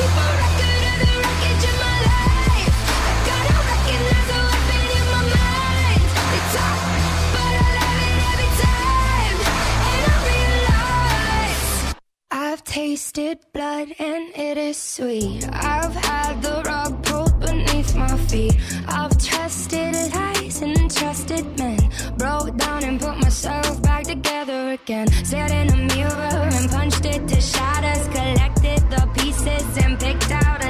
I've 0.00 0.47
tasted 12.68 13.38
blood 13.54 13.88
and 13.98 14.28
it 14.36 14.58
is 14.58 14.76
sweet. 14.76 15.48
I've 15.50 15.94
had 15.94 16.42
the 16.42 16.62
rug 16.66 17.02
pulled 17.02 17.40
beneath 17.40 17.96
my 17.96 18.14
feet. 18.28 18.56
I've 18.86 19.16
trusted 19.18 19.94
lies 20.14 20.60
and 20.60 20.90
trusted 20.90 21.46
men. 21.58 21.80
Broke 22.18 22.54
down 22.58 22.84
and 22.84 23.00
put 23.00 23.16
myself 23.16 23.80
back 23.80 24.04
together 24.04 24.72
again. 24.72 25.08
Stared 25.24 25.50
in 25.50 25.70
a 25.72 25.94
mirror 25.94 26.48
and 26.56 26.70
punched 26.70 27.06
it 27.06 27.26
to 27.28 27.40
shatters. 27.40 28.06
Collected 28.08 28.80
the 28.90 29.08
pieces 29.16 29.66
and 29.82 29.98
picked 29.98 30.30
out 30.30 30.67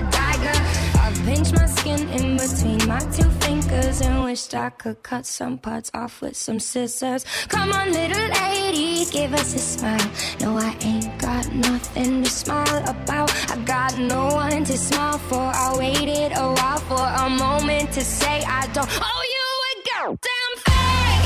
my 2.89 2.99
two 3.01 3.31
fingers 3.45 4.01
and 4.01 4.25
wished 4.25 4.55
I 4.55 4.71
could 4.71 5.03
cut 5.03 5.27
some 5.27 5.59
parts 5.59 5.91
off 5.93 6.23
with 6.23 6.37
some 6.37 6.59
scissors. 6.59 7.23
Come 7.49 7.71
on, 7.71 7.93
little 7.93 8.29
lady, 8.41 9.05
give 9.13 9.35
us 9.35 9.55
a 9.55 9.59
smile. 9.59 10.11
No, 10.41 10.57
I 10.57 10.75
ain't 10.81 11.19
got 11.19 11.53
nothing 11.53 12.25
to 12.25 12.31
smile 12.31 12.83
about. 12.89 13.31
I 13.51 13.57
got 13.65 13.99
no 13.99 14.29
one 14.35 14.65
to 14.65 14.79
smile 14.79 15.19
for. 15.19 15.37
I 15.65 15.77
waited 15.77 16.33
a 16.33 16.47
while 16.59 16.83
for 16.89 17.07
a 17.25 17.29
moment 17.29 17.93
to 17.93 18.01
say 18.01 18.43
I 18.45 18.67
don't 18.73 18.89
owe 18.89 19.25
you 19.35 19.47
a 19.71 19.75
goddamn 19.91 20.53
thing. 20.67 21.21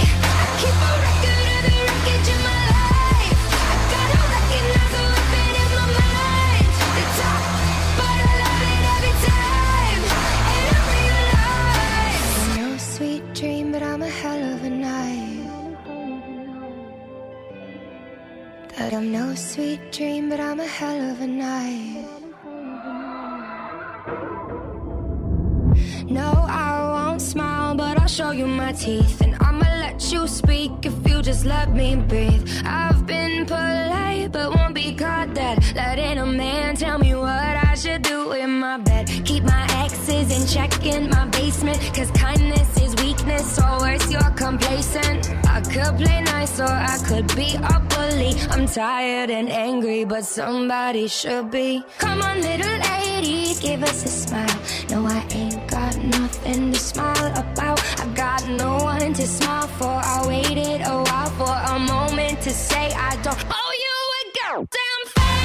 Keep 0.61 0.79
a 0.91 1.12
That 18.83 18.95
I'm 18.95 19.13
no 19.13 19.33
sweet 19.37 19.93
dream, 19.93 20.29
but 20.29 20.41
I'm 20.41 20.59
a 20.59 20.67
hell 20.67 21.11
of 21.13 21.21
a 21.21 21.27
night. 21.29 22.05
No, 26.11 26.31
I 26.49 26.71
won't 26.95 27.23
smile, 27.23 27.77
but 27.77 28.01
I'll 28.01 28.09
show 28.09 28.33
you 28.33 28.49
my 28.49 28.73
teeth. 28.73 29.21
And 29.21 29.37
I'ma 29.41 29.69
let 29.85 30.13
you 30.13 30.27
speak 30.27 30.73
if 30.83 30.95
you 31.09 31.23
just 31.23 31.45
let 31.45 31.73
me 31.73 31.95
breathe. 31.95 32.45
I've 32.65 33.07
been 33.07 33.47
polite, 33.47 34.33
but 34.33 34.53
won't 34.53 34.75
be 34.75 34.97
caught 34.97 35.33
dead. 35.33 35.63
Letting 35.77 36.19
a 36.19 36.27
man 36.27 36.75
tell 36.75 36.99
me 36.99 37.15
what 37.15 37.55
I 37.69 37.75
should 37.77 38.03
do 38.03 38.33
in 38.33 38.51
my 38.59 38.79
bed. 38.79 39.07
Keep 39.25 39.45
my 39.45 39.65
exes 39.85 40.29
in 40.37 40.45
check 40.49 40.85
in 40.85 41.09
my 41.09 41.27
basement. 41.27 41.79
Cause 41.95 42.11
kindness 42.11 42.72
or 43.41 43.81
worse, 43.81 44.11
you're 44.11 44.35
complacent. 44.37 45.31
I 45.47 45.61
could 45.61 45.97
play 45.97 46.21
nice, 46.23 46.61
or 46.61 46.75
I 46.95 46.99
could 47.09 47.35
be 47.35 47.55
a 47.55 47.81
bully. 47.91 48.35
I'm 48.51 48.67
tired 48.67 49.31
and 49.31 49.49
angry, 49.49 50.05
but 50.05 50.25
somebody 50.25 51.09
should 51.09 51.51
be. 51.51 51.83
Come 51.99 52.23
on, 52.23 52.41
little 52.41 52.79
lady, 52.91 53.55
give 53.61 53.83
us 53.83 54.05
a 54.05 54.09
smile. 54.09 54.59
No, 54.91 55.07
I 55.07 55.27
ain't 55.31 55.67
got 55.69 55.97
nothing 55.99 56.73
to 56.73 56.79
smile 56.79 57.33
about. 57.45 57.79
I 58.01 58.07
got 58.15 58.47
no 58.49 58.77
one 58.77 59.13
to 59.15 59.27
smile 59.27 59.69
for. 59.79 59.97
I 60.15 60.25
waited 60.27 60.81
a 60.83 61.03
while 61.03 61.31
for 61.39 61.75
a 61.75 61.79
moment 61.79 62.41
to 62.43 62.51
say 62.51 62.93
I 62.93 63.17
don't 63.23 63.45
owe 63.51 63.75
you 63.85 63.97
a 64.19 64.23
goddamn 64.39 65.03
thing. 65.15 65.42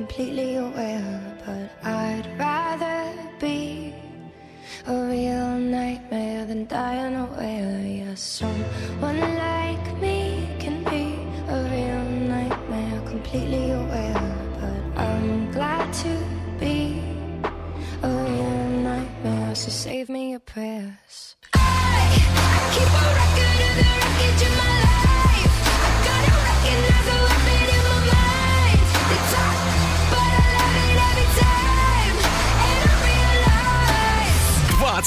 Completely 0.00 0.56
aware. 0.56 1.36
But 1.44 1.68
I'd 1.86 2.26
rather 2.38 2.98
be 3.38 3.92
a 4.86 4.94
real 5.12 5.50
nightmare 5.58 6.46
than 6.46 6.64
die 6.66 6.98
unaware. 7.08 7.82
Yeah, 7.98 8.14
someone 8.14 9.29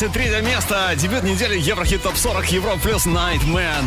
23 0.09 0.41
место. 0.41 0.91
Дебют 0.97 1.23
недели 1.23 1.57
Еврохит 1.57 2.03
Топ 2.03 2.17
40 2.17 2.51
Европ 2.51 2.81
плюс 2.81 3.05
Nightmare. 3.05 3.81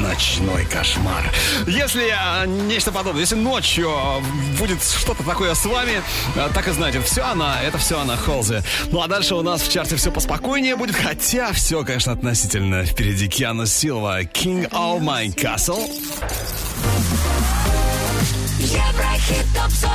Ночной 0.00 0.64
кошмар. 0.64 1.30
Если 1.66 2.08
а, 2.08 2.46
нечто 2.46 2.90
подобное, 2.92 3.20
если 3.20 3.34
ночью 3.34 3.90
а, 3.90 4.22
будет 4.58 4.82
что-то 4.82 5.22
такое 5.22 5.52
с 5.52 5.66
вами, 5.66 6.02
а, 6.34 6.48
так 6.54 6.66
и 6.66 6.70
знаете, 6.70 7.02
все 7.02 7.24
она, 7.24 7.62
это 7.62 7.76
все 7.76 8.00
она 8.00 8.16
Холзи. 8.16 8.62
Ну 8.90 9.02
а 9.02 9.06
дальше 9.06 9.34
у 9.34 9.42
нас 9.42 9.60
в 9.60 9.70
чарте 9.70 9.96
все 9.96 10.10
поспокойнее 10.10 10.76
будет, 10.76 10.96
хотя 10.96 11.52
все, 11.52 11.84
конечно, 11.84 12.12
относительно. 12.12 12.86
Впереди 12.86 13.28
Киану 13.28 13.66
Силва, 13.66 14.22
King 14.22 14.66
of 14.70 15.00
My 15.02 15.26
Castle. 15.34 15.90
Еврохит 18.60 19.46
топ 19.54 19.70
40 19.70 19.92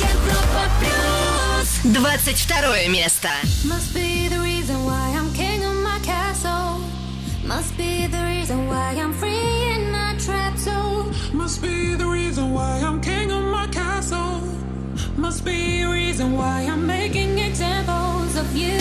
Европа 0.00 0.64
плюс 0.80 1.94
22 1.94 2.88
место 2.88 3.28
Must 3.64 3.94
be 3.94 4.11
why 8.94 9.02
I'm 9.02 9.12
free 9.12 9.72
in 9.72 9.90
my 9.90 10.14
trap 10.18 10.56
zone. 10.56 11.14
Must 11.32 11.62
be 11.62 11.94
the 11.94 12.06
reason 12.06 12.52
why 12.52 12.80
I'm 12.80 13.00
king 13.00 13.30
of 13.30 13.44
my 13.44 13.66
castle. 13.68 14.40
Must 15.16 15.44
be 15.44 15.82
the 15.82 15.90
reason 15.90 16.32
why 16.36 16.62
I'm 16.62 16.86
making 16.86 17.38
examples 17.38 18.36
of 18.36 18.54
you. 18.54 18.78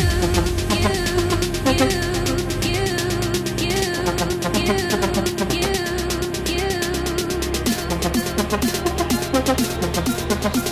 Must 10.43 10.70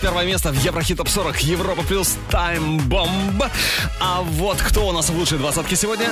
21 0.00 0.26
место 0.26 0.50
в 0.50 0.56
Еврохит 0.64 0.96
Топ 0.96 1.08
40 1.08 1.40
Европа 1.42 1.82
Плюс 1.82 2.16
Тайм 2.28 2.78
Бомб. 2.88 3.44
А 4.00 4.22
вот 4.22 4.56
кто 4.60 4.88
у 4.88 4.92
нас 4.92 5.08
в 5.08 5.16
лучшей 5.16 5.38
двадцатке 5.38 5.76
сегодня? 5.76 6.08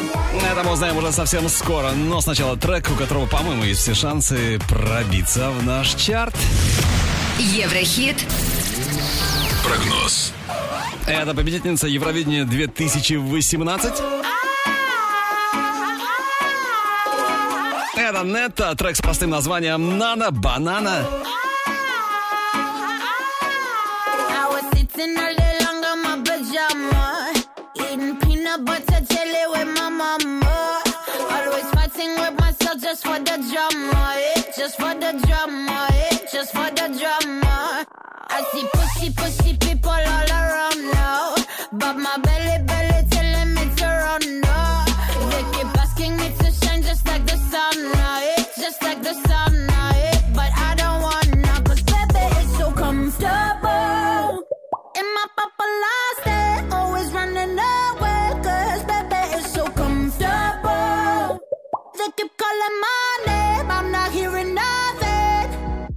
Это 0.48 0.62
мы 0.62 0.72
узнаем 0.72 0.96
уже 0.98 1.10
совсем 1.10 1.48
скоро. 1.48 1.90
Но 1.90 2.20
сначала 2.20 2.56
трек, 2.56 2.88
у 2.92 2.94
которого, 2.94 3.26
по-моему, 3.26 3.64
есть 3.64 3.80
все 3.80 3.94
шансы 3.94 4.60
пробиться 4.68 5.50
в 5.50 5.64
наш 5.64 5.94
чарт. 5.94 6.32
Еврохит. 7.40 8.24
Прогноз. 9.64 10.32
Это 11.08 11.34
победительница 11.34 11.88
Евровидения 11.88 12.44
2018. 12.44 13.94
Это 17.96 18.22
Нетта, 18.22 18.76
трек 18.76 18.94
с 18.94 19.00
простым 19.00 19.30
названием 19.30 19.98
«Нана 19.98 20.30
Банана». 20.30 21.04
-банана». 21.10 21.41
But 28.52 28.58
to 28.58 29.00
butter 29.00 29.04
it 29.16 29.50
with 29.50 29.78
my 29.78 29.88
mama. 29.88 30.82
Always 31.30 31.70
fighting 31.70 32.10
with 32.20 32.38
myself 32.38 32.82
just 32.82 33.02
for 33.02 33.18
the 33.18 33.38
drama, 33.50 34.14
eh? 34.18 34.42
Just 34.54 34.76
for 34.76 34.92
the 34.92 35.18
drama, 35.26 35.88
eh? 35.90 36.18
Just 36.30 36.52
for 36.52 36.68
the 36.68 36.86
drama. 36.98 37.86
I 38.28 38.44
see 38.52 38.68
pussy, 38.74 39.10
pussy. 39.14 39.41
calling 62.52 62.80
my 62.80 63.18
name, 63.26 63.70
I'm 63.70 63.90
not 63.90 64.12
hearing 64.12 64.54
nothing. 64.54 65.90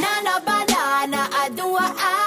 Nah, 0.00 1.06
nah, 1.06 1.28
I 1.32 1.50
do 1.54 1.66
what 1.72 1.94
I 1.96 2.25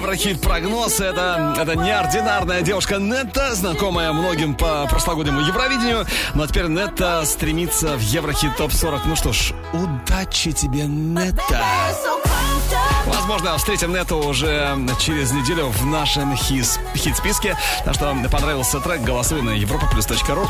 Еврохит 0.00 0.40
прогноз. 0.40 0.98
Это, 0.98 1.54
это 1.58 1.76
неординарная 1.76 2.62
девушка 2.62 2.96
Нетта, 2.96 3.54
знакомая 3.54 4.14
многим 4.14 4.54
по 4.54 4.86
прошлогоднему 4.86 5.40
Евровидению. 5.42 6.06
Но 6.32 6.46
теперь 6.46 6.68
Нетта 6.68 7.22
стремится 7.26 7.98
в 7.98 8.00
Еврохит 8.00 8.56
ТОП-40. 8.56 9.00
Ну 9.04 9.14
что 9.14 9.34
ж, 9.34 9.52
удачи 9.74 10.52
тебе, 10.52 10.86
Нетта. 10.86 11.62
Возможно, 13.04 13.58
встретим 13.58 13.92
Нету 13.92 14.16
уже 14.16 14.74
через 14.98 15.32
неделю 15.32 15.66
в 15.66 15.84
нашем 15.84 16.34
хит-списке. 16.34 17.58
Так 17.84 17.94
что 17.94 18.16
понравился 18.32 18.80
трек, 18.80 19.02
голосуй 19.02 19.42
на 19.42 19.50
europaplus.ru. 19.50 20.48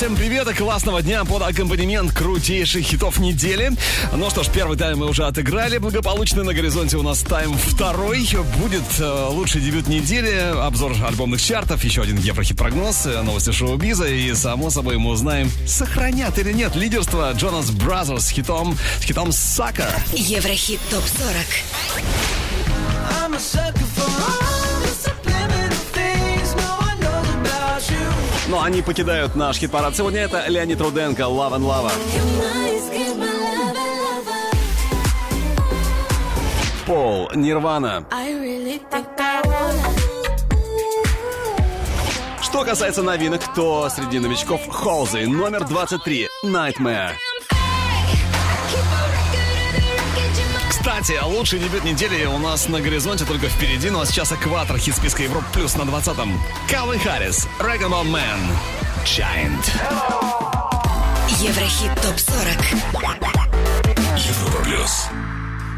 всем 0.00 0.16
привет 0.16 0.48
и 0.48 0.54
классного 0.54 1.02
дня 1.02 1.26
под 1.26 1.42
аккомпанемент 1.42 2.10
крутейших 2.12 2.82
хитов 2.86 3.18
недели. 3.18 3.70
Ну 4.14 4.30
что 4.30 4.42
ж, 4.42 4.48
первый 4.48 4.78
тайм 4.78 5.00
мы 5.00 5.06
уже 5.06 5.26
отыграли 5.26 5.76
благополучно. 5.76 6.42
На 6.42 6.54
горизонте 6.54 6.96
у 6.96 7.02
нас 7.02 7.20
тайм 7.20 7.52
второй. 7.52 8.26
Будет 8.56 8.82
э, 8.98 9.26
лучший 9.28 9.60
дебют 9.60 9.88
недели, 9.88 10.58
обзор 10.58 10.94
альбомных 11.06 11.42
чартов, 11.42 11.84
еще 11.84 12.00
один 12.00 12.16
Еврохит-прогноз, 12.16 13.08
новости 13.24 13.50
шоу-биза. 13.50 14.06
И, 14.06 14.32
само 14.32 14.70
собой, 14.70 14.96
мы 14.96 15.10
узнаем, 15.10 15.50
сохранят 15.66 16.38
или 16.38 16.52
нет 16.54 16.74
лидерство 16.76 17.30
Jonas 17.34 17.70
Brothers 17.70 18.28
с 18.28 18.30
хитом, 18.30 18.78
с 19.00 19.04
хитом 19.04 19.28
«Sucker». 19.28 19.92
Еврохит 20.14 20.80
ТОП-40. 20.88 21.34
I'm 23.22 23.34
a 23.34 23.38
sucker 23.38 23.84
for 23.94 24.49
Но 28.50 28.64
они 28.64 28.82
покидают 28.82 29.36
наш 29.36 29.58
хит-парад. 29.58 29.96
Сегодня 29.96 30.22
это 30.22 30.44
Леонид 30.48 30.80
Руденко, 30.80 31.22
Love 31.22 31.52
and 31.52 31.60
Lava. 31.60 31.92
Пол, 36.84 37.30
Нирвана. 37.36 38.04
Что 42.42 42.64
касается 42.64 43.02
новинок, 43.02 43.42
то 43.54 43.88
среди 43.88 44.18
новичков 44.18 44.66
Холзы, 44.68 45.28
номер 45.28 45.64
23, 45.64 46.26
Nightmare. 46.44 47.12
Кстати, 50.80 51.20
лучший 51.22 51.58
дебют 51.58 51.84
недели 51.84 52.24
у 52.24 52.38
нас 52.38 52.66
на 52.66 52.80
горизонте 52.80 53.26
только 53.26 53.50
впереди, 53.50 53.90
ну 53.90 54.00
а 54.00 54.06
сейчас 54.06 54.32
экватор 54.32 54.78
хит 54.78 54.96
списка 54.96 55.22
Европы 55.22 55.44
плюс 55.52 55.76
на 55.76 55.82
20-м. 55.82 56.40
Калвин 56.70 56.98
Харрис, 56.98 57.46
Ball 57.58 58.06
Man, 58.06 58.40
Giant. 59.04 59.70
Еврохит 61.38 61.94
ТОП-40. 62.00 62.64
Европа 64.16 64.64
плюс. 64.64 65.08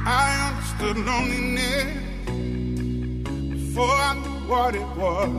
I 0.06 0.52
understood 0.52 0.96
loneliness 1.04 1.86
before 3.50 3.90
I 3.90 4.14
knew 4.14 4.38
what 4.46 4.76
it 4.76 4.86
was. 4.96 5.30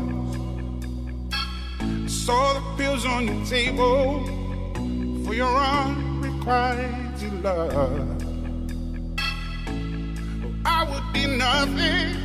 Saw 2.12 2.54
the 2.54 2.62
pills 2.76 3.06
on 3.06 3.28
your 3.28 3.46
table 3.46 4.26
for 5.26 5.34
your 5.34 5.56
unrequited 5.58 7.42
love. 7.42 8.13
I 10.66 10.84
would 10.90 11.14
be 11.14 11.26
nothing 11.28 12.18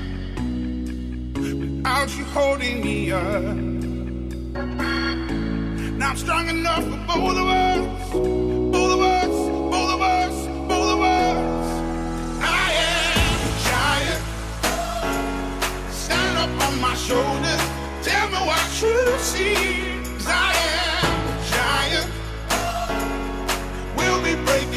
without 1.35 2.09
you 2.17 2.25
holding 2.25 2.81
me 2.83 3.13
up. 3.13 3.55
Now 5.99 6.11
I'm 6.11 6.17
strong 6.17 6.49
enough 6.49 6.85
for 6.85 6.99
both 7.19 7.37
of 7.37 7.49
us, 7.49 8.13
both 8.13 8.93
of 8.93 9.01
us, 9.01 9.29
both 9.73 9.91
of 9.95 10.01
us, 10.01 10.47
both 10.69 10.91
of 10.95 11.01
us. 11.01 11.67
I 12.41 12.73
am 12.73 13.39
a 13.49 13.51
giant. 13.69 14.23
Stand 15.93 16.39
up 16.39 16.51
on 16.69 16.81
my 16.81 16.95
shoulders. 16.95 17.63
Tell 18.03 18.29
me 18.29 18.39
what 18.49 18.83
you 18.83 19.19
see. 19.19 19.57
'Cause 20.15 20.29
I 20.29 20.53
am 21.03 21.19
a 21.29 21.37
giant. 21.55 22.09
We'll 23.97 24.23
be 24.23 24.35
breaking 24.47 24.68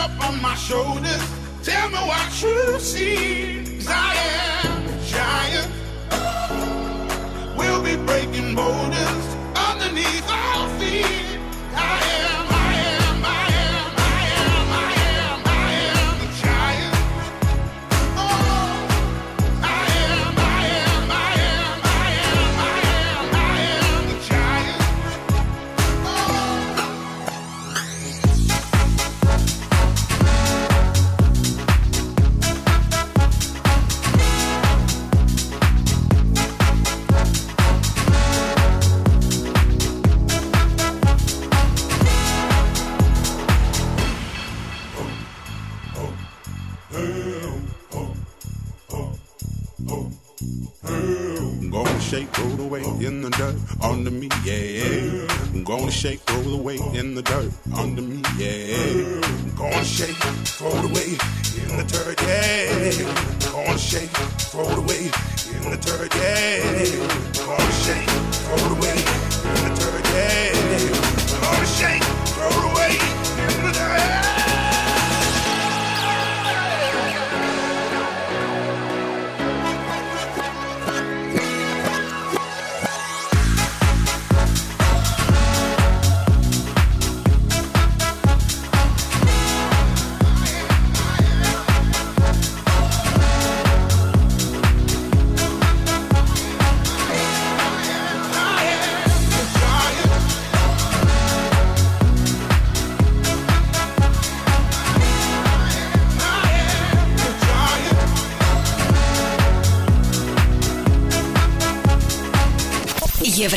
up 0.00 0.12
on 0.28 0.40
my 0.40 0.54
shoulders. 0.54 1.22
Tell 1.62 1.88
me 1.90 2.00
what 2.10 2.30
you 2.42 2.80
see. 2.80 3.64
'Cause 3.78 3.88
I 3.88 4.12
am 4.64 4.88
a 4.94 4.96
giant. 5.14 5.70
We'll 7.58 7.82
be 7.82 7.96
breaking 8.08 8.54
boulders 8.54 9.24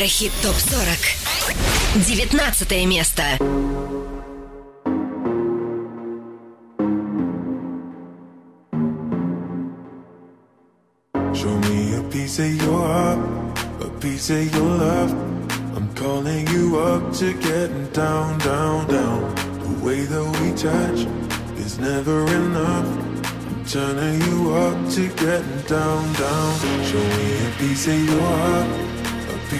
Еврохит 0.03 0.33
ТОП-40 0.41 2.33
19 2.33 2.85
место 2.85 3.23
Show 11.33 11.57
me 11.69 11.95
a 11.95 12.03
piece 12.11 12.39
of 12.39 12.53
your 12.61 12.85
heart, 12.85 13.19
a 13.79 13.89
piece 14.01 14.29
of 14.31 14.53
your 14.53 14.67
love. 14.67 15.13
I'm 15.77 15.87
calling 15.95 16.45
you 16.47 16.77
up 16.77 17.13
to 17.13 17.33
getting 17.35 17.87
down, 17.93 18.37
down, 18.39 18.85
down. 18.87 19.33
The 19.63 19.85
way 19.85 20.01
that 20.03 20.25
we 20.41 20.51
touch 20.57 21.07
is 21.57 21.79
never 21.79 22.25
enough. 22.27 22.85
I'm 23.47 23.63
turning 23.65 24.19
you 24.27 24.53
up 24.55 24.89
to 24.95 25.07
getting 25.23 25.61
down, 25.67 26.03
down. 26.15 26.59
Show 26.83 27.05
me 27.15 27.47
a 27.47 27.51
piece 27.59 27.87
of 27.87 28.05
your 28.05 28.21
heart, 28.21 28.67
a 28.67 28.82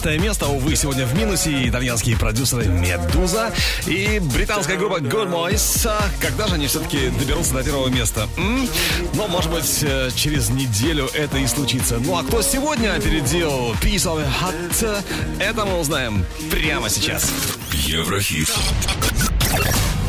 15 0.00 0.04
на 0.04 0.12
19 0.12 0.20
место. 0.20 0.46
Увы, 0.48 0.76
сегодня 0.76 1.04
в 1.04 1.14
минусе 1.14 1.68
итальянские 1.68 2.16
продюсеры 2.16 2.66
Медуза 2.66 3.52
и 3.86 4.20
британская 4.34 4.76
группа 4.76 4.98
Good 5.00 5.30
Boys. 5.30 5.86
А 5.86 6.00
Когда 6.20 6.46
же 6.46 6.54
они 6.54 6.66
все-таки 6.66 7.10
доберутся 7.18 7.54
до 7.54 7.62
первого 7.62 7.88
места? 7.88 8.28
М? 8.36 8.68
Но, 9.14 9.28
может 9.28 9.50
быть, 9.50 9.78
э, 9.82 10.10
через 10.14 10.50
неделю 10.50 11.08
это 11.14 11.38
и 11.38 11.46
случится. 11.46 11.98
Ну 11.98 12.16
а 12.16 12.22
кто 12.22 12.42
сегодня 12.42 12.94
опередил 12.94 13.72
Piece 13.82 14.06
of 14.06 14.24
heart, 14.40 15.02
это 15.38 15.64
мы 15.64 15.78
узнаем 15.78 16.24
прямо 16.50 16.88
сейчас. 16.88 17.30
Еврохит. 17.72 18.50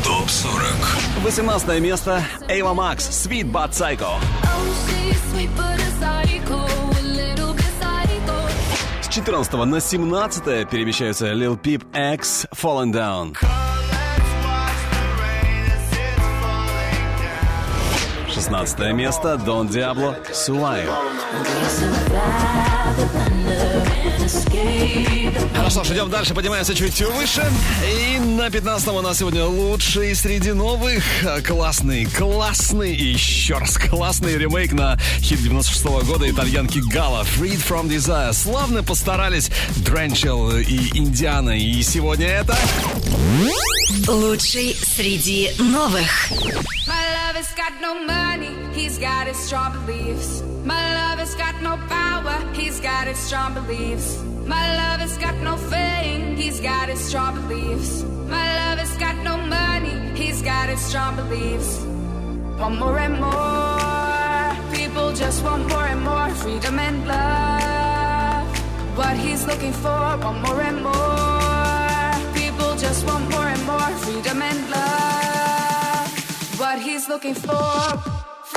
Топ 0.04 0.30
40. 0.30 0.64
18 1.22 1.80
место. 1.80 2.24
Эйва 2.48 2.74
Макс, 2.74 3.08
Sweet 3.08 3.50
But 3.50 3.70
Psycho. 3.72 4.18
С 5.12 5.81
14 9.12 9.52
на 9.66 9.78
17 9.78 10.66
перемещаются 10.70 11.26
Lil 11.32 11.60
Peep 11.60 11.84
X 12.14 12.46
Fallen 12.50 12.94
Down. 12.94 13.36
16 18.26 18.94
место 18.94 19.36
Дон 19.36 19.68
Диабло 19.68 20.16
Хорошо, 25.54 25.84
ж, 25.84 25.92
идем 25.92 26.10
дальше, 26.10 26.34
поднимаемся 26.34 26.74
чуть 26.74 27.00
выше. 27.00 27.42
И 27.86 28.18
на 28.18 28.50
15 28.50 28.88
у 28.88 29.00
нас 29.00 29.18
сегодня 29.18 29.44
лучший 29.46 30.14
среди 30.14 30.52
новых. 30.52 31.02
Классный, 31.46 32.04
классный 32.04 32.94
и 32.94 33.12
еще 33.12 33.54
раз 33.54 33.78
классный 33.78 34.36
ремейк 34.36 34.72
на 34.72 34.98
хит 35.20 35.42
96 35.42 35.84
года 36.06 36.28
итальянки 36.28 36.78
Гала 36.78 37.22
Freed 37.22 37.66
from 37.66 37.88
Desire. 37.88 38.32
Славно 38.32 38.82
постарались 38.82 39.50
Дренчел 39.76 40.50
и 40.58 40.98
Индиана. 40.98 41.58
И 41.58 41.82
сегодня 41.82 42.26
это... 42.26 42.56
Лучший 44.08 44.74
среди 44.74 45.50
новых. 45.58 46.30
My 46.86 47.02
love 47.14 47.36
has 47.36 47.54
got 47.56 47.72
no 47.80 47.94
money, 48.04 48.50
he's 48.74 48.98
got 48.98 49.26
his 49.26 49.36
strong 49.36 49.72
beliefs. 49.86 50.51
My 50.64 50.94
love 50.94 51.18
has 51.18 51.34
got 51.34 51.60
no 51.60 51.76
power, 51.88 52.38
he's 52.54 52.78
got 52.80 53.08
his 53.08 53.18
strong 53.18 53.54
beliefs. 53.54 54.22
My 54.46 54.76
love 54.76 55.00
has 55.00 55.18
got 55.18 55.34
no 55.36 55.56
fame, 55.56 56.36
he's 56.36 56.60
got 56.60 56.88
his 56.88 57.00
strong 57.00 57.34
beliefs. 57.34 58.04
My 58.28 58.46
love 58.60 58.78
has 58.78 58.96
got 58.96 59.16
no 59.24 59.36
money, 59.38 59.96
he's 60.14 60.40
got 60.40 60.68
his 60.68 60.80
strong 60.80 61.16
beliefs. 61.16 61.80
Want 62.60 62.78
more 62.78 62.98
and 62.98 63.18
more, 63.20 64.74
people 64.76 65.12
just 65.12 65.42
want 65.42 65.68
more 65.68 65.86
and 65.86 66.02
more 66.02 66.28
freedom 66.30 66.78
and 66.78 67.08
love. 67.08 68.46
What 68.96 69.16
he's 69.16 69.44
looking 69.46 69.72
for, 69.72 70.16
want 70.22 70.42
more 70.46 70.62
and 70.62 70.82
more. 70.82 72.34
People 72.34 72.76
just 72.76 73.04
want 73.04 73.28
more 73.30 73.48
and 73.48 73.64
more 73.66 73.90
freedom 74.04 74.40
and 74.42 74.70
love. 74.70 76.08
What 76.60 76.78
he's 76.78 77.08
looking 77.08 77.34
for, 77.34 78.00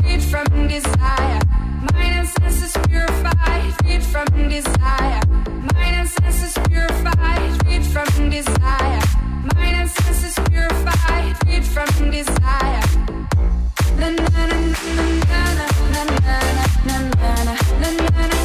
freed 0.05 0.21
from 0.21 0.67
desire. 0.67 1.39
Mind 1.93 2.13
and 2.19 2.27
senses 2.27 2.77
purified, 2.87 3.73
freed 3.81 4.03
from 4.03 4.25
desire. 4.49 5.21
Mind 5.73 5.95
and 6.01 6.09
senses 6.09 6.57
purified, 6.67 7.63
freed 7.63 7.83
from 7.83 8.29
desire. 8.29 9.01
Mind 9.55 9.75
and 9.81 9.89
senses 9.89 10.35
purified, 10.49 11.37
freed 11.43 11.65
from 11.65 12.11
desire. 12.11 12.81
Na 13.99 14.09
na 14.09 14.27
na 14.29 14.45
na 14.45 14.57
na 14.57 15.05
na 15.25 15.55
na 15.57 15.65
na 15.75 16.05
na 16.05 16.29
na 16.85 16.97
na 17.81 17.89
na 17.89 18.27
na 18.27 18.44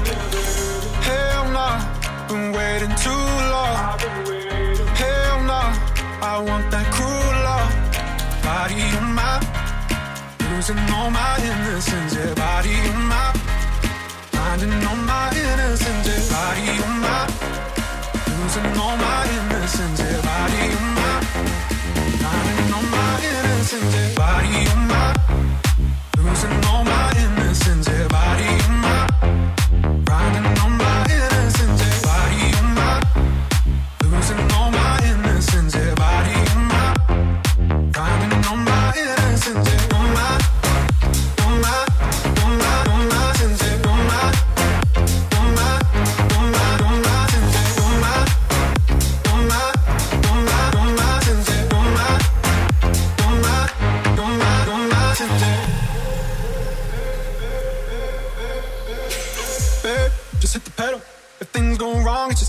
Been 2.31 2.53
waiting 2.53 2.95
too 2.95 3.25
long. 3.51 3.99
Hell 4.95 5.43
nah, 5.43 5.75
I 6.23 6.39
want 6.47 6.71
that 6.71 6.87
cruel 6.95 7.35
love. 7.43 7.71
Body 8.41 8.79
on 8.99 9.11
my, 9.19 9.35
losing 10.47 10.79
all 10.95 11.11
my 11.11 11.35
innocence. 11.43 12.15
Yeah, 12.15 12.33
body 12.33 12.71
on 12.87 13.03
my, 13.11 13.33
finding 14.31 14.71
all 14.87 14.95
my 14.95 15.27
innocence. 15.35 16.07
Yeah, 16.07 16.23
body 16.31 16.71
on 16.87 16.95
my, 17.03 17.27
losing 18.39 18.79
all 18.79 18.95
my 18.95 19.27
innocence. 19.35 19.99
Yeah, 19.99 20.21
body 20.23 20.63
on 20.79 20.87
my, 20.99 21.15
finding 22.23 22.73
all 22.75 22.87
my 22.95 23.11
innocence. 23.27 23.91
Yeah, 23.93 24.15
body 24.15 24.55
on 24.71 24.87
my, 24.87 25.20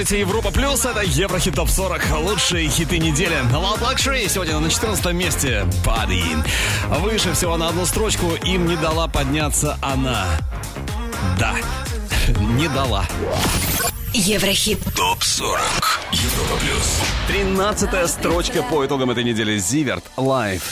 слушаете 0.00 0.20
Европа 0.20 0.50
Плюс, 0.50 0.86
это 0.86 1.02
Еврохит 1.02 1.56
Топ 1.56 1.68
40, 1.68 2.00
лучшие 2.20 2.70
хиты 2.70 2.98
недели. 2.98 3.36
Loud 3.52 3.80
Luxury 3.80 4.26
сегодня 4.30 4.58
на 4.58 4.70
14 4.70 5.12
месте. 5.12 5.66
Пари. 5.84 6.24
Выше 7.00 7.34
всего 7.34 7.58
на 7.58 7.68
одну 7.68 7.84
строчку 7.84 8.32
им 8.46 8.66
не 8.66 8.76
дала 8.76 9.08
подняться 9.08 9.76
она. 9.82 10.26
Да, 11.38 11.54
не 12.56 12.68
дала. 12.68 13.04
Еврохит 14.14 14.82
ТОП 14.96 15.22
40. 15.22 15.60
Европа 16.12 16.56
плюс. 16.60 17.00
13 17.28 18.10
строчка 18.10 18.62
по 18.62 18.86
итогам 18.86 19.10
этой 19.10 19.24
недели. 19.24 19.58
Зиверт, 19.58 20.04
Live. 20.16 20.62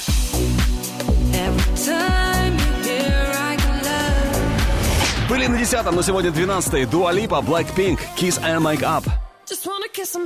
Были 5.28 5.46
на 5.46 5.58
10 5.58 5.84
но 5.92 6.02
сегодня 6.02 6.30
12 6.30 6.88
Дуалипа, 6.88 7.44
Blackpink, 7.46 7.98
Kiss 8.16 8.40
and 8.42 8.60
Make 8.60 8.82
Up. 8.82 9.04
Just 9.46 9.66
wanna 9.66 9.88
kiss. 9.92 10.16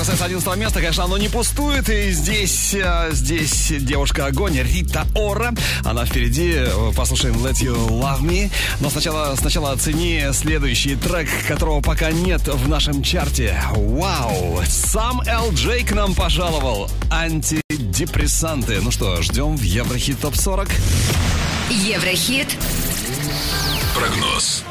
касается 0.00 0.24
11 0.24 0.56
места, 0.56 0.80
конечно, 0.80 1.04
оно 1.04 1.18
не 1.18 1.28
пустует. 1.28 1.90
И 1.90 2.10
здесь, 2.12 2.72
э, 2.72 3.10
здесь 3.12 3.70
девушка 3.80 4.24
огонь 4.26 4.58
Рита 4.58 5.06
Ора. 5.14 5.52
Она 5.84 6.06
впереди. 6.06 6.54
Э, 6.56 6.92
Послушаем 6.96 7.34
Let 7.36 7.60
You 7.62 7.76
Love 7.88 8.22
Me. 8.22 8.50
Но 8.80 8.88
сначала, 8.88 9.36
сначала 9.36 9.72
оцени 9.72 10.24
следующий 10.32 10.96
трек, 10.96 11.28
которого 11.46 11.82
пока 11.82 12.12
нет 12.12 12.40
в 12.48 12.66
нашем 12.66 13.02
чарте. 13.02 13.62
Вау! 13.76 14.62
Сам 14.66 15.20
LJ 15.20 15.84
к 15.84 15.92
нам 15.92 16.14
пожаловал. 16.14 16.90
Антидепрессанты. 17.10 18.80
Ну 18.80 18.90
что, 18.90 19.20
ждем 19.20 19.54
в 19.54 19.62
Еврохит 19.62 20.18
ТОП 20.20 20.34
40. 20.34 20.70
Еврохит 21.68 22.48
Прогноз. 23.94 24.64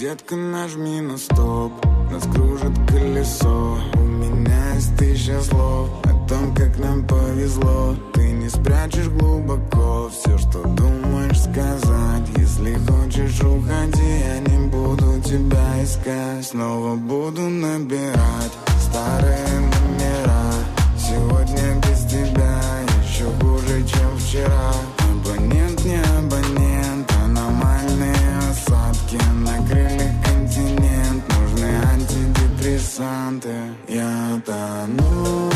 Детка, 0.00 0.34
нажми 0.34 1.02
на 1.02 1.18
стоп, 1.18 1.72
нас 2.10 2.22
кружит 2.32 2.72
колесо. 2.88 3.76
У 3.96 3.98
меня 3.98 4.72
есть 4.72 4.96
тысяча 4.96 5.38
слов 5.42 5.90
о 6.04 6.26
том, 6.26 6.54
как 6.54 6.78
нам 6.78 7.06
повезло. 7.06 7.94
Ты 8.14 8.32
не 8.32 8.48
спрячешь 8.48 9.08
глубоко 9.08 10.10
все, 10.10 10.38
что 10.38 10.62
думаешь 10.62 11.42
сказать. 11.42 12.26
Если 12.38 12.76
хочешь, 12.76 13.42
уходи, 13.42 14.20
я 14.20 14.38
не 14.40 14.68
буду 14.68 15.20
тебя 15.20 15.84
искать. 15.84 16.46
Снова 16.46 16.96
буду 16.96 17.42
набирать 17.42 18.54
старые 18.80 19.48
номера. 19.60 20.54
Сегодня 20.96 21.78
без 21.82 22.06
тебя 22.10 22.58
еще 23.04 23.26
хуже, 23.38 23.86
чем 23.86 24.16
вчера. 24.16 24.72
Абонент 25.12 25.84
не 25.84 26.00
interesante. 32.90 33.48
Ya 33.86 34.42
da 34.44 34.86
no. 34.86 35.49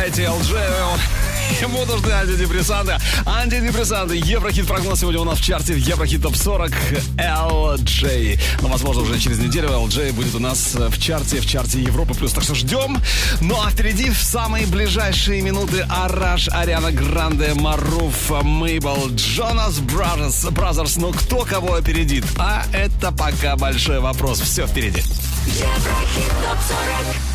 знаете, 0.00 0.30
LJ. 0.30 1.60
Ему 1.60 1.84
нужны 1.84 2.10
антидепрессанты. 2.10 2.96
Антидепрессанты. 3.26 4.16
Еврохит 4.16 4.66
прогноз 4.66 5.00
сегодня 5.00 5.20
у 5.20 5.24
нас 5.24 5.38
в 5.38 5.44
чарте. 5.44 5.76
Еврохит 5.76 6.22
топ 6.22 6.36
40 6.36 6.72
LJ. 7.18 8.40
Но, 8.62 8.68
возможно, 8.68 9.02
уже 9.02 9.18
через 9.18 9.38
неделю 9.38 9.68
LJ 9.68 10.12
будет 10.14 10.34
у 10.34 10.38
нас 10.38 10.74
в 10.74 10.98
чарте, 10.98 11.40
в 11.40 11.46
чарте 11.46 11.82
Европы 11.82 12.14
плюс. 12.14 12.32
Так 12.32 12.44
что 12.44 12.54
ждем. 12.54 12.98
Ну 13.42 13.60
а 13.60 13.70
впереди 13.70 14.08
в 14.08 14.16
самые 14.16 14.66
ближайшие 14.66 15.42
минуты 15.42 15.84
Араш, 15.90 16.48
Ариана 16.48 16.92
Гранде, 16.92 17.52
Маруф, 17.52 18.30
Мейбл, 18.42 19.10
Jonas 19.10 19.80
Brothers. 19.80 20.44
Brothers. 20.46 20.96
Ну 20.96 21.12
кто 21.12 21.44
кого 21.44 21.74
опередит? 21.74 22.24
А 22.38 22.64
это 22.72 23.12
пока 23.12 23.56
большой 23.56 24.00
вопрос. 24.00 24.40
Все 24.40 24.66
впереди. 24.66 25.02
Еврохит 25.46 26.30
топ 26.42 26.58
40. 26.68 27.29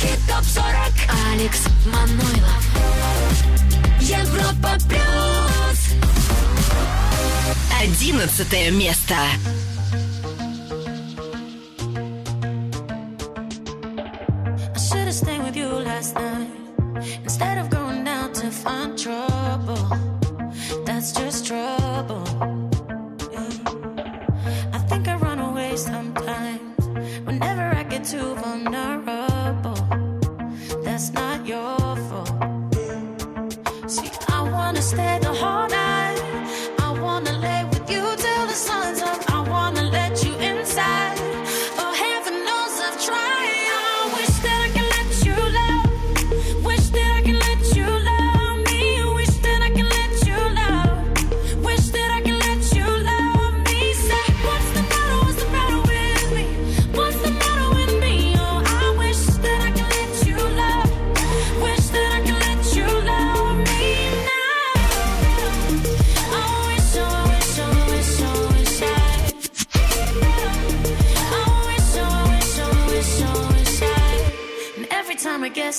Хит 0.00 0.18
топ 0.26 0.42
40 0.42 0.74
Алекс 1.30 1.60
Манойлов. 1.84 2.64
Европа 4.00 4.78
плюс. 4.88 5.90
Одиннадцатое 7.82 8.70
место. 8.70 9.14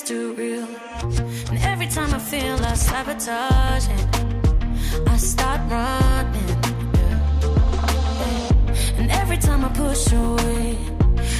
too 0.04 0.32
real. 0.34 0.66
And 1.50 1.58
every 1.62 1.86
time 1.86 2.12
I 2.12 2.18
feel 2.18 2.56
like 2.56 2.76
sabotaging, 2.76 4.08
I 5.06 5.16
start 5.16 5.60
running. 5.70 6.56
And 8.98 9.10
every 9.10 9.38
time 9.38 9.64
I 9.64 9.68
push 9.68 10.12
away, 10.12 10.78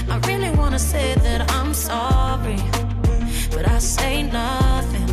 I 0.09 0.17
really 0.29 0.51
wanna 0.51 0.79
say 0.79 1.15
that 1.15 1.51
I'm 1.53 1.75
sorry, 1.75 2.61
but 3.51 3.69
I 3.69 3.79
say 3.79 4.23
nothing. 4.23 5.11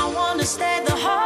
I 0.00 0.12
wanna 0.16 0.44
stay 0.44 0.82
the 0.84 0.96
whole. 0.96 1.25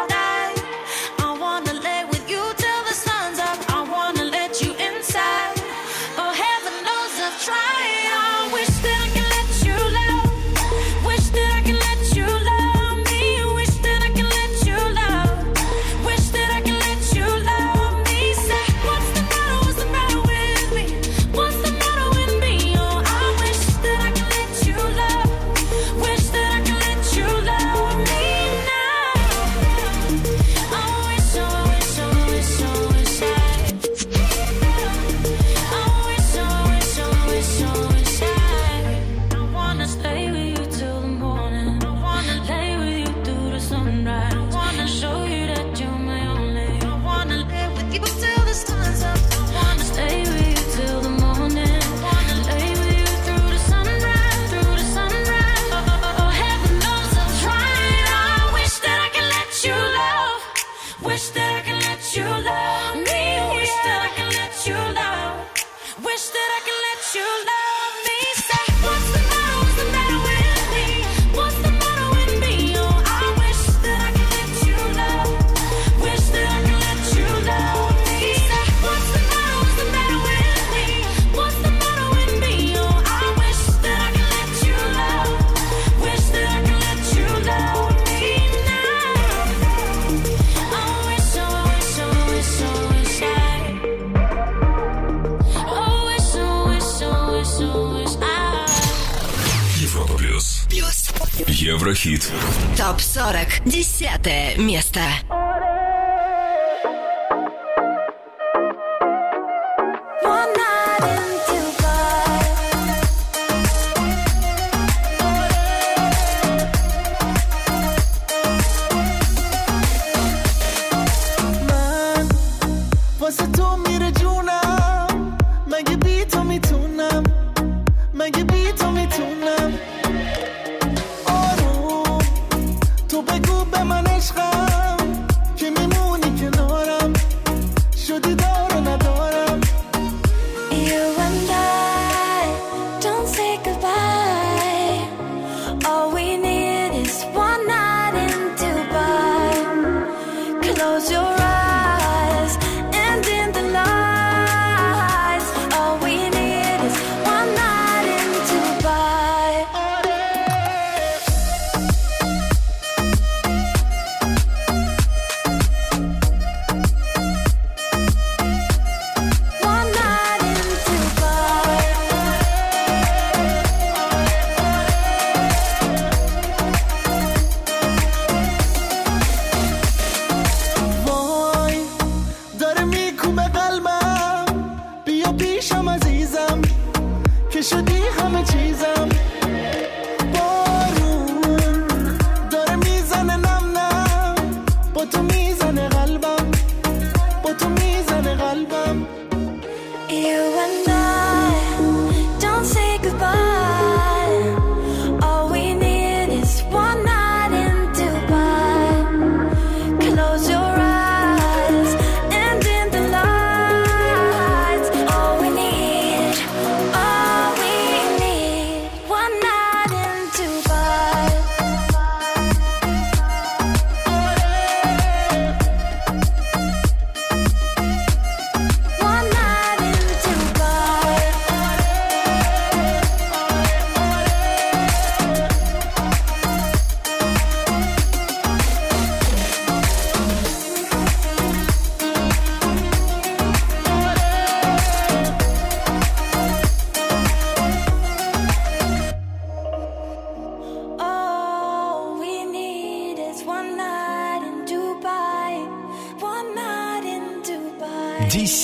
Десятое 103.67 104.57
место. 104.57 105.01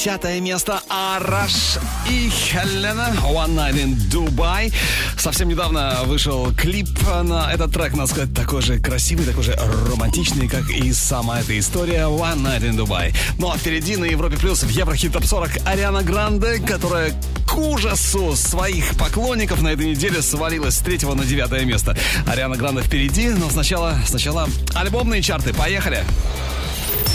Десятое 0.07 0.39
место 0.39 0.81
Араш 0.89 1.79
и 2.09 2.31
Хелена 2.31 3.13
One 3.25 3.57
Night 3.57 3.75
in 3.75 3.97
Dubai. 4.09 4.73
Совсем 5.19 5.49
недавно 5.49 5.99
вышел 6.05 6.55
клип 6.55 6.89
на 7.25 7.53
этот 7.53 7.73
трек, 7.73 7.95
надо 7.95 8.09
сказать, 8.13 8.33
такой 8.33 8.63
же 8.63 8.79
красивый, 8.79 9.27
такой 9.27 9.43
же 9.43 9.59
романтичный, 9.91 10.47
как 10.47 10.71
и 10.71 10.93
сама 10.93 11.41
эта 11.41 11.59
история 11.59 12.03
One 12.03 12.37
Night 12.37 12.61
in 12.61 12.77
Dubai. 12.77 13.17
Ну 13.41 13.51
а 13.51 13.59
впереди 13.59 13.97
на 13.97 14.05
Европе 14.05 14.37
Плюс 14.37 14.63
в 14.63 14.69
Еврохит 14.69 15.13
Топ 15.13 15.25
40 15.25 15.67
Ариана 15.67 16.05
Гранде, 16.05 16.61
которая 16.61 17.13
к 17.45 17.57
ужасу 17.57 18.37
своих 18.37 18.97
поклонников 18.97 19.61
на 19.61 19.71
этой 19.71 19.87
неделе 19.87 20.23
свалилась 20.23 20.77
с 20.77 20.83
третьего 20.83 21.15
на 21.15 21.25
девятое 21.25 21.65
место. 21.65 21.99
Ариана 22.29 22.57
Гранде 22.57 22.83
впереди, 22.83 23.31
но 23.31 23.51
сначала, 23.51 23.99
сначала 24.07 24.49
альбомные 24.73 25.21
чарты. 25.21 25.53
Поехали! 25.53 26.05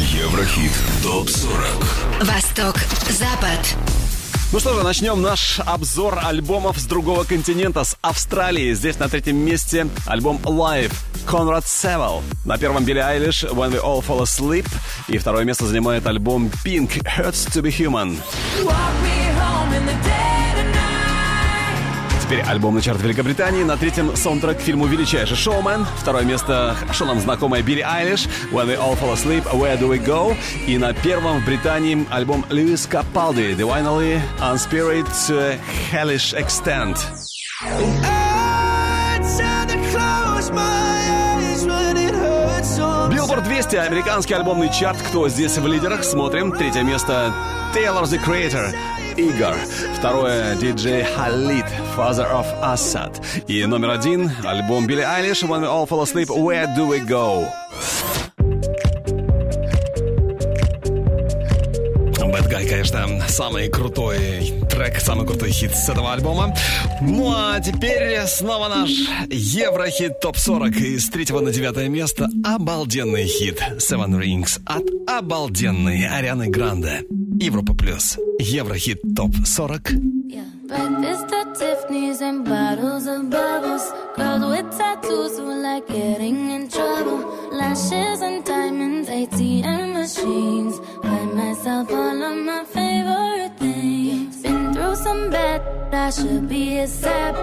Еврохит. 0.02 0.72
ТОП-40. 1.04 2.26
Восток, 2.26 2.71
Запад. 3.12 3.76
Ну 4.54 4.60
что 4.60 4.74
же, 4.74 4.84
начнем 4.84 5.22
наш 5.22 5.60
обзор 5.60 6.20
альбомов 6.24 6.78
с 6.78 6.86
другого 6.86 7.24
континента, 7.24 7.84
с 7.84 7.98
Австралии. 8.02 8.74
Здесь 8.74 9.00
на 9.00 9.10
третьем 9.10 9.38
месте 9.38 9.88
альбом 10.06 10.38
Live 10.44 10.94
Конрад 11.26 11.68
Севел. 11.68 12.24
На 12.46 12.58
первом 12.58 12.84
Билли 12.86 13.00
Айлиш 13.00 13.44
When 13.44 13.72
We 13.72 13.82
All 13.82 14.06
Fall 14.06 14.24
Asleep. 14.24 14.68
И 15.08 15.18
второе 15.18 15.44
место 15.44 15.66
занимает 15.66 16.08
альбом 16.08 16.52
Pink 16.66 17.02
Hurts 17.04 17.50
to 17.52 17.62
Be 17.62 17.70
Human. 17.70 18.18
Теперь 22.32 22.46
альбомный 22.46 22.82
чарт 22.82 23.02
Великобритании. 23.02 23.62
На 23.64 23.76
третьем 23.76 24.16
саундтрек 24.16 24.60
к 24.60 24.62
фильму 24.62 24.86
«Величайший 24.86 25.36
шоумен». 25.36 25.86
Второе 25.98 26.24
место 26.24 26.78
хорошо 26.80 27.04
нам 27.04 27.20
знакомая 27.20 27.62
Билли 27.62 27.82
Айлиш 27.82 28.26
«When 28.54 28.68
We 28.68 28.78
All 28.78 28.98
Fall 28.98 29.14
Asleep, 29.16 29.44
Where 29.52 29.78
Do 29.78 29.90
We 29.90 30.02
Go». 30.02 30.34
И 30.66 30.78
на 30.78 30.94
первом 30.94 31.42
в 31.42 31.46
Британии 31.46 32.08
альбом 32.10 32.46
Льюис 32.50 32.88
Капалди 32.88 33.52
«Divinely 33.52 34.22
Uninspired 34.40 35.10
Hellish 35.92 36.34
Extent». 36.34 36.98
Billboard 43.14 43.44
200, 43.44 43.76
американский 43.76 44.36
альбомный 44.36 44.72
чарт. 44.72 45.02
Кто 45.02 45.28
здесь 45.28 45.58
в 45.58 45.68
лидерах? 45.68 46.06
Смотрим. 46.06 46.54
Третье 46.54 46.84
место 46.84 47.34
Tyler, 47.76 48.04
the 48.04 48.24
Creator. 48.24 48.74
Igor. 49.18 49.56
Второе 49.98 50.56
диджей 50.56 51.04
Халид, 51.04 51.66
Father 51.96 52.28
of 52.32 52.46
Asahd. 52.62 53.22
И 53.48 53.66
номер 53.66 53.92
один 53.92 54.32
альбом 54.44 54.88
Билли 54.88 55.02
Айлиш 55.02 55.44
When 55.44 55.62
We 55.62 55.68
All 55.68 55.88
Fall 55.88 56.04
Asleep, 56.04 56.28
Where 56.30 56.68
Do 56.76 56.88
We 56.88 57.06
Go? 57.06 57.46
Guy, 62.52 62.68
конечно, 62.68 63.08
самый 63.30 63.70
крутой 63.70 64.61
трек, 64.82 65.00
самый 65.00 65.28
крутой 65.28 65.52
хит 65.52 65.76
с 65.76 65.90
этого 65.90 66.14
альбома. 66.14 66.56
Ну 67.02 67.32
а 67.32 67.60
теперь 67.60 68.20
снова 68.26 68.68
наш 68.68 68.90
Еврохит 69.30 70.20
ТОП-40 70.22 70.76
из 70.96 71.10
третьего 71.10 71.40
на 71.40 71.52
девятое 71.52 71.88
место. 71.88 72.28
Обалденный 72.44 73.26
хит 73.26 73.62
Seven 73.78 74.20
Rings 74.20 74.60
от 74.66 74.84
обалденной 75.08 76.08
Арианы 76.08 76.48
Гранде. 76.48 77.04
Европа 77.40 77.74
Плюс. 77.74 78.18
Еврохит 78.40 79.02
ТОП-40. 79.16 80.22
Breakfast 80.72 81.34
at 81.34 81.54
Tiffany's 81.54 82.22
and 82.22 82.46
bottles 82.46 83.06
of 83.06 83.30
bubbles. 83.30 83.92
Girls 84.16 84.46
with 84.46 84.78
tattoos 84.78 85.38
who 85.38 85.62
like 85.62 85.86
getting 85.86 86.52
in 86.52 86.70
trouble. 86.70 87.20
Lashes 87.52 88.22
and 88.22 88.46
diamonds, 88.46 89.10
ATM 89.10 89.92
machines. 89.92 90.80
Buy 91.04 91.26
myself 91.26 91.92
all 91.92 92.24
of 92.24 92.38
my 92.38 92.64
favorite. 92.64 93.61
Through 95.02 95.14
some 95.14 95.30
bad, 95.32 95.62
I 95.94 96.10
should 96.12 96.48
be 96.48 96.78
a 96.80 96.88
sap. 96.88 97.36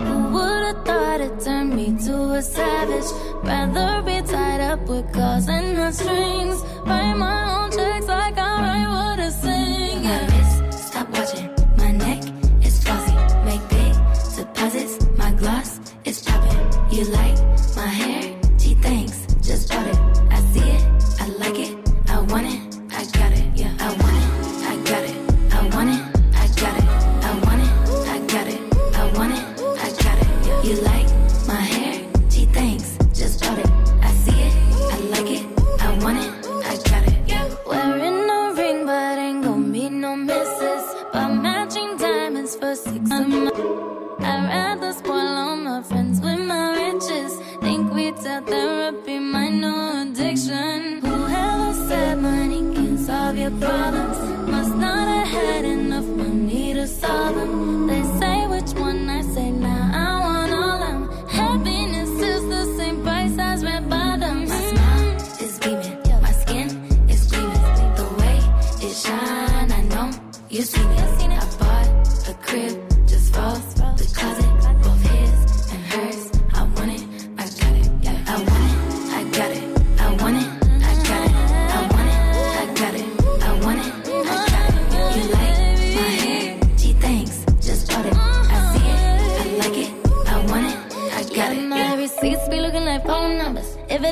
Who 0.00 0.30
would've 0.32 0.84
thought 0.86 1.20
it 1.20 1.40
turned 1.40 1.74
me 1.76 1.94
to 2.06 2.14
a 2.38 2.42
savage? 2.42 3.10
Rather 3.44 4.02
be 4.02 4.22
tied 4.26 4.60
up 4.60 4.80
with 4.88 5.12
calls 5.12 5.46
and 5.48 5.76
not 5.76 5.94
strings. 5.94 6.62
Write 6.86 7.14
my 7.14 7.38
own 7.54 7.70
checks 7.70 8.06
like 8.06 8.38
I 8.38 8.52
write 8.64 8.88
what 8.88 9.20
I 9.20 9.28
sing. 9.28 10.04
My 10.04 10.20
wrist, 10.30 10.88
stop 10.88 11.08
watching. 11.10 11.50
My 11.76 11.90
neck 11.92 12.22
is 12.64 12.82
flossy. 12.82 13.14
Make 13.44 13.64
big 13.68 13.94
deposits. 14.36 15.06
My 15.18 15.32
gloss 15.32 15.80
is 16.04 16.22
popping. 16.22 16.60
You 16.96 17.04
like 17.12 17.31
problems 53.60 54.21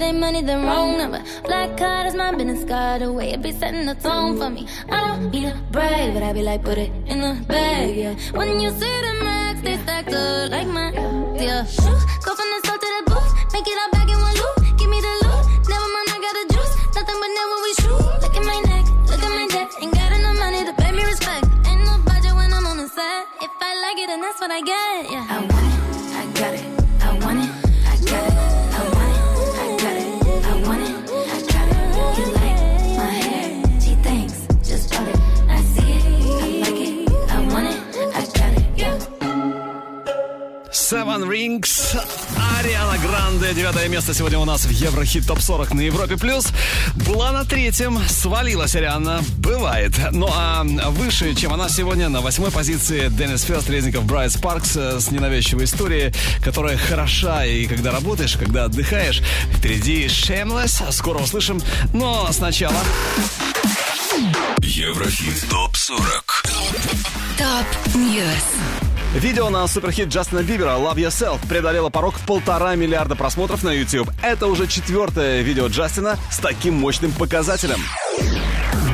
it 0.01 0.05
ain't 0.05 0.19
money, 0.19 0.43
then 0.43 0.65
wrong 0.65 0.97
number. 0.97 1.23
Black 1.45 1.77
card 1.77 2.07
is 2.07 2.15
my 2.15 2.33
business 2.33 2.65
card 2.65 3.03
away. 3.03 3.33
It 3.33 3.43
be 3.43 3.53
setting 3.53 3.87
the 3.87 3.95
tone 3.95 4.39
for 4.39 4.49
me. 4.49 4.67
I 4.89 5.01
don't 5.07 5.31
be 5.31 5.45
a 5.45 5.55
brave, 5.71 6.15
but 6.15 6.23
I 6.23 6.33
be 6.33 6.43
like, 6.43 6.63
put 6.65 6.79
it 6.79 6.91
in 7.07 7.21
the 7.21 7.33
bag, 7.47 7.97
yeah. 7.97 8.15
When 8.33 8.61
you 8.61 8.71
see 8.71 8.97
the 9.07 9.15
max, 9.25 9.61
they 9.61 9.77
stacked 9.77 10.13
up 10.13 10.51
like 10.51 10.69
my, 10.69 10.93
yeah. 11.37 11.67
Go 12.25 12.31
from 12.39 12.49
the 12.53 12.59
store 12.65 12.79
to 12.85 12.89
the 12.97 13.03
booth, 13.11 13.33
make 13.53 13.67
it 13.67 13.79
all 13.83 13.91
back 13.93 14.09
in 14.09 14.19
one 14.19 14.35
loop. 14.41 14.57
Give 14.79 14.89
me 14.89 15.01
the 15.01 15.15
loot, 15.25 15.45
never 15.69 15.89
mind, 15.95 16.09
I 16.15 16.19
got 16.25 16.35
the 16.41 16.45
juice. 16.55 16.75
Nothing 16.97 17.19
but 17.23 17.31
never 17.39 17.57
we 17.65 17.73
shoot. 17.83 18.05
Look 18.25 18.35
at 18.41 18.45
my 18.45 18.61
neck, 18.71 18.85
look 19.11 19.23
at 19.23 19.33
my 19.39 19.47
neck. 19.53 19.69
Ain't 19.83 19.95
got 19.95 20.13
enough 20.13 20.39
money 20.39 20.65
to 20.65 20.73
pay 20.81 20.93
me 20.93 21.05
respect. 21.05 21.45
Ain't 21.69 21.85
no 21.85 21.99
budget 22.09 22.35
when 22.35 22.53
I'm 22.53 22.67
on 22.67 22.77
the 22.79 22.89
set. 22.89 23.27
If 23.43 23.53
I 23.61 23.71
like 23.85 23.99
it, 23.99 24.07
then 24.09 24.21
that's 24.21 24.41
what 24.41 24.51
I 24.51 24.61
get, 24.63 25.13
yeah. 25.13 25.27
I 25.29 25.50
Seven 40.91 41.23
Rings, 41.31 41.97
Ариана 42.59 42.99
Гранде, 42.99 43.55
девятое 43.55 43.87
место 43.87 44.13
сегодня 44.13 44.41
у 44.41 44.45
нас 44.45 44.65
в 44.65 44.71
Еврохит 44.71 45.25
Топ 45.25 45.41
40 45.41 45.75
на 45.75 45.83
Европе 45.83 46.17
Плюс. 46.17 46.49
Была 47.07 47.31
на 47.31 47.45
третьем, 47.45 48.01
свалилась 48.09 48.75
Ариана, 48.75 49.23
бывает. 49.39 49.93
Ну 50.11 50.29
а 50.29 50.65
выше, 50.65 51.37
чем 51.37 51.53
она 51.53 51.69
сегодня, 51.69 52.09
на 52.09 52.23
восьмой 52.23 52.51
позиции 52.51 53.09
Деннис 53.09 53.43
Фест, 53.43 53.71
Резников, 53.71 54.05
Брайт 54.05 54.33
Спаркс 54.33 54.77
э, 54.77 54.99
с 54.99 55.13
ненавязчивой 55.13 55.67
историей, 55.67 56.13
которая 56.43 56.77
хороша 56.77 57.45
и 57.45 57.67
когда 57.67 57.93
работаешь, 57.93 58.37
когда 58.37 58.65
отдыхаешь. 58.65 59.23
Впереди 59.55 60.07
Shameless, 60.07 60.91
скоро 60.91 61.21
услышим, 61.21 61.63
но 61.95 62.29
сначала... 62.33 62.75
Еврохит 64.61 65.49
ТОП-40 65.51 66.51
Top 67.39 67.95
News. 67.95 68.70
Видео 69.15 69.51
на 69.51 69.67
суперхит 69.67 70.07
Джастина 70.09 70.45
Бибера 70.45 70.77
«Love 70.79 70.95
Yourself» 70.95 71.41
преодолело 71.49 71.91
порог 71.91 72.15
в 72.15 72.25
полтора 72.25 72.77
миллиарда 72.77 73.17
просмотров 73.17 73.65
на 73.65 73.73
YouTube. 73.73 74.09
Это 74.23 74.47
уже 74.47 74.69
четвертое 74.69 75.43
видео 75.43 75.67
Джастина 75.67 76.17
с 76.31 76.39
таким 76.39 76.75
мощным 76.75 77.11
показателем. 77.11 77.79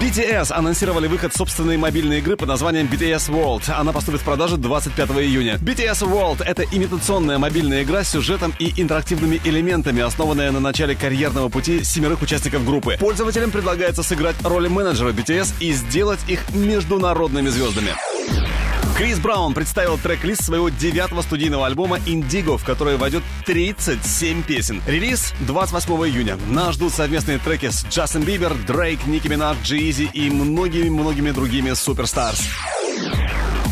BTS 0.00 0.52
анонсировали 0.52 1.06
выход 1.06 1.34
собственной 1.34 1.76
мобильной 1.76 2.20
игры 2.20 2.36
под 2.36 2.48
названием 2.48 2.86
BTS 2.86 3.28
World. 3.30 3.70
Она 3.70 3.92
поступит 3.92 4.22
в 4.22 4.24
продажу 4.24 4.56
25 4.56 5.10
июня. 5.10 5.56
BTS 5.56 6.08
World— 6.08 6.42
это 6.46 6.62
имитационная 6.62 7.36
мобильная 7.36 7.82
игра 7.82 8.02
с 8.02 8.08
сюжетом 8.08 8.54
и 8.58 8.72
интерактивными 8.80 9.38
элементами, 9.44 10.00
основанная 10.00 10.50
на 10.50 10.60
начале 10.60 10.96
карьерного 10.96 11.50
пути 11.50 11.84
семерых 11.84 12.22
участников 12.22 12.64
группы. 12.64 12.96
Пользователям 12.98 13.50
предлагается 13.50 14.02
сыграть 14.02 14.36
роли 14.42 14.68
менеджера 14.68 15.10
BTS 15.10 15.56
и 15.60 15.72
сделать 15.72 16.20
их 16.26 16.40
международными 16.54 17.50
звездами. 17.50 17.92
Крис 18.96 19.18
Браун 19.18 19.52
представил 19.52 19.98
трек-лист 19.98 20.42
своего 20.42 20.70
девятого 20.70 21.20
студийного 21.20 21.66
альбома 21.66 21.98
Indigo, 22.06 22.56
в 22.56 22.64
который 22.64 22.96
войдет 22.96 23.22
37 23.44 24.42
песен. 24.42 24.82
Релиз 24.86 25.34
28 25.40 25.92
июня. 26.08 26.38
Нас 26.48 26.76
ждут 26.76 26.94
совместные 26.94 27.36
треки 27.36 27.68
с 27.68 27.84
Джастин 27.84 28.22
Бибер, 28.22 28.54
Дрейк, 28.66 29.06
Ники 29.06 29.28
Минаж, 29.28 29.58
Джизи 29.62 30.08
и 30.14 30.30
многими-многими 30.30 31.30
другими 31.32 31.74
суперстарс. 31.74 32.40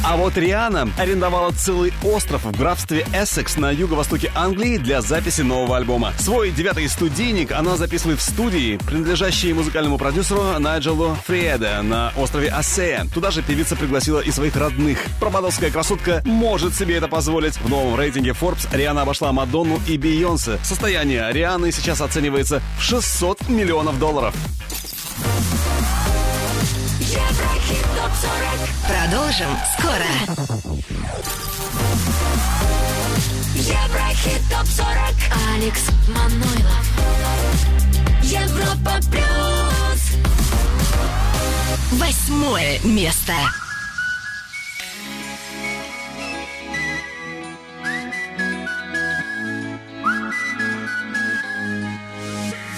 А 0.07 0.17
вот 0.19 0.37
Риана 0.37 0.87
арендовала 0.99 1.51
целый 1.53 1.91
остров 2.03 2.45
в 2.45 2.53
графстве 2.57 3.07
Эссекс 3.15 3.57
на 3.57 3.71
юго-востоке 3.71 4.31
Англии 4.35 4.77
для 4.77 5.01
записи 5.01 5.41
нового 5.41 5.79
альбома. 5.79 6.13
Свой 6.19 6.51
девятый 6.51 6.87
студийник 6.91 7.53
она 7.53 7.79
записывает 7.79 8.19
в 8.19 8.23
студии, 8.23 8.77
принадлежащей 8.77 9.55
музыкальному 9.55 9.97
продюсеру 9.97 10.59
Найджелу 10.59 11.17
Фриеде 11.27 11.81
на 11.81 12.13
острове 12.19 12.51
Ассея. 12.51 13.07
Туда 13.15 13.31
же 13.31 13.41
певица 13.41 13.77
пригласила 13.77 14.21
и 14.21 14.31
своих 14.31 14.57
родных. 14.57 14.99
Промодовская 15.21 15.71
красотка 15.71 16.21
может 16.27 16.75
себе 16.75 16.97
это 16.97 17.09
позволить. 17.09 17.57
В 17.57 17.71
новом 17.71 17.99
рейтинге 17.99 18.33
Forbes 18.33 18.69
Риана 18.77 19.03
обошла 19.03 19.33
Мадонну 19.33 19.81
и 19.89 19.97
Бейонсе. 19.97 20.59
Состояние 20.63 21.33
Рианы 21.33 21.73
сейчас 21.73 22.03
оценивается 22.03 22.61
в 22.79 22.83
600 22.83 23.49
миллионов 23.49 23.99
долларов. 23.99 24.35
Еврохит 28.15 28.71
ТОП-40. 28.71 28.71
Продолжим 28.87 29.51
скоро. 29.77 30.11
Еврохит 33.57 34.43
ТОП-40. 34.51 35.15
Алекс 35.55 35.83
Манойлов. 36.09 36.87
Европа 38.23 39.01
Плюс. 39.11 40.03
Восьмое 41.93 42.79
место. 42.85 43.33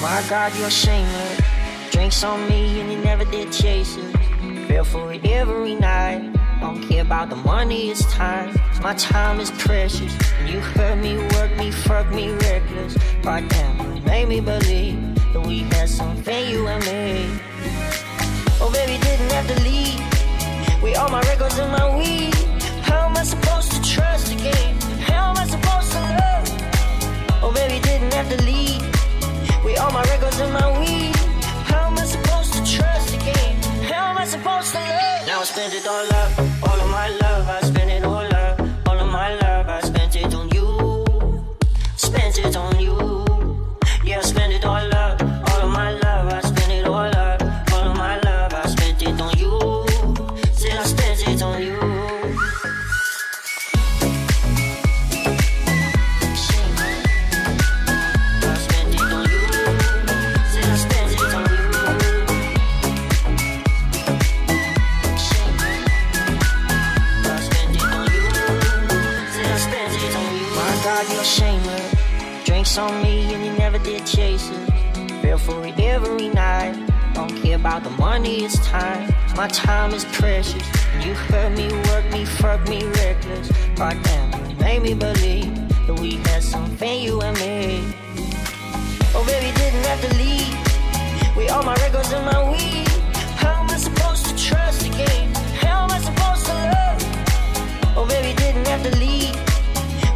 My 0.00 0.22
God, 0.28 0.52
you're 0.58 0.70
shameless. 0.70 1.40
Drinks 1.90 2.22
on 2.24 2.48
me 2.48 2.80
and 2.80 2.92
you 2.92 2.98
never 2.98 3.24
did 3.24 3.52
chase 3.52 3.96
it. 3.96 4.16
Feel 4.66 4.84
for 4.84 5.12
it 5.12 5.24
every 5.24 5.76
night. 5.76 6.32
Don't 6.60 6.82
care 6.88 7.02
about 7.02 7.30
the 7.30 7.36
money, 7.36 7.90
it's 7.90 8.04
time. 8.12 8.52
My 8.82 8.94
time 8.94 9.38
is 9.38 9.52
precious. 9.52 10.12
You 10.44 10.58
hurt 10.58 10.98
me, 10.98 11.16
work 11.34 11.56
me, 11.56 11.70
fuck 11.70 12.10
me 12.10 12.32
reckless. 12.32 12.96
But 13.22 13.48
damn, 13.48 13.96
you 13.96 14.02
made 14.02 14.28
me 14.28 14.40
believe 14.40 14.98
that 15.32 15.40
we 15.46 15.60
had 15.60 15.88
something, 15.88 16.50
you 16.50 16.66
and 16.66 16.84
me. 16.84 17.40
Oh, 18.60 18.70
baby, 18.72 18.98
didn't 19.02 19.30
have 19.30 19.46
to 19.46 19.62
leave. 19.62 20.82
With 20.82 20.98
all 20.98 21.10
my 21.10 21.20
records 21.22 21.58
and 21.58 21.70
my 21.70 21.96
weed. 21.96 22.34
How 22.82 23.06
am 23.08 23.16
I 23.16 23.22
supposed 23.22 23.70
to 23.72 23.80
trust 23.82 24.32
again? 24.32 24.80
How 25.00 25.30
am 25.30 25.36
I 25.36 25.46
supposed 25.46 25.92
to 25.92 26.00
love? 26.00 27.42
Oh, 27.44 27.52
baby, 27.54 27.80
didn't 27.82 28.12
have 28.14 28.28
to 28.30 28.42
leave. 28.42 28.82
With 29.64 29.78
all 29.78 29.92
my 29.92 30.02
records 30.04 30.40
and 30.40 30.52
my 30.52 30.80
weed. 30.80 31.15
Supposed 34.26 34.72
to 34.72 34.78
love? 34.78 35.26
Now 35.28 35.40
I 35.40 35.44
spent 35.44 35.72
it 35.72 35.86
all 35.86 36.04
up, 36.04 36.38
all 36.68 36.80
of 36.80 36.90
my 36.90 37.08
love. 37.08 37.48
I 37.48 37.60
spent 37.60 37.90
it 37.92 38.02
all 38.04 38.34
up, 38.34 38.60
all 38.88 38.98
of 38.98 39.06
my 39.06 39.36
love. 39.36 39.68
I 39.68 39.80
spent 39.82 40.16
it 40.16 40.34
on 40.34 40.48
you, 40.48 41.46
spent 41.96 42.36
it 42.38 42.56
on 42.56 42.80
you. 42.80 43.15
the 73.98 74.04
chasing, 74.04 74.66
fell 75.22 75.38
for 75.38 75.66
it 75.66 75.78
every 75.80 76.28
night. 76.28 76.74
Don't 77.14 77.34
care 77.42 77.56
about 77.56 77.82
the 77.82 77.90
money, 77.90 78.44
it's 78.44 78.58
time. 78.66 79.12
My 79.36 79.48
time 79.48 79.92
is 79.92 80.04
precious. 80.04 80.66
You 81.02 81.14
hurt 81.14 81.56
me, 81.56 81.68
work 81.88 82.04
me, 82.12 82.24
fuck 82.24 82.60
me 82.68 82.84
reckless. 82.84 83.50
Right 83.78 83.98
now, 84.04 84.48
you 84.48 84.56
made 84.56 84.82
me 84.82 84.94
believe 84.94 85.54
that 85.86 85.98
we 86.00 86.16
had 86.26 86.42
something 86.42 87.02
you 87.02 87.20
and 87.22 87.36
me. 87.38 87.82
Oh, 89.14 89.24
baby, 89.26 89.50
didn't 89.56 89.84
have 89.86 90.00
to 90.06 90.12
leave. 90.16 91.36
We 91.36 91.48
all 91.48 91.62
my 91.62 91.74
records 91.76 92.12
and 92.12 92.26
my 92.26 92.50
weed. 92.50 92.88
How 93.40 93.62
am 93.62 93.70
I 93.70 93.78
supposed 93.78 94.26
to 94.26 94.36
trust 94.36 94.86
again? 94.86 95.34
How 95.62 95.84
am 95.84 95.90
I 95.90 96.00
supposed 96.00 96.44
to 96.46 96.52
love? 96.52 97.96
Oh, 97.96 98.06
baby, 98.06 98.36
didn't 98.36 98.66
have 98.66 98.82
to 98.82 98.96
leave. 98.98 99.36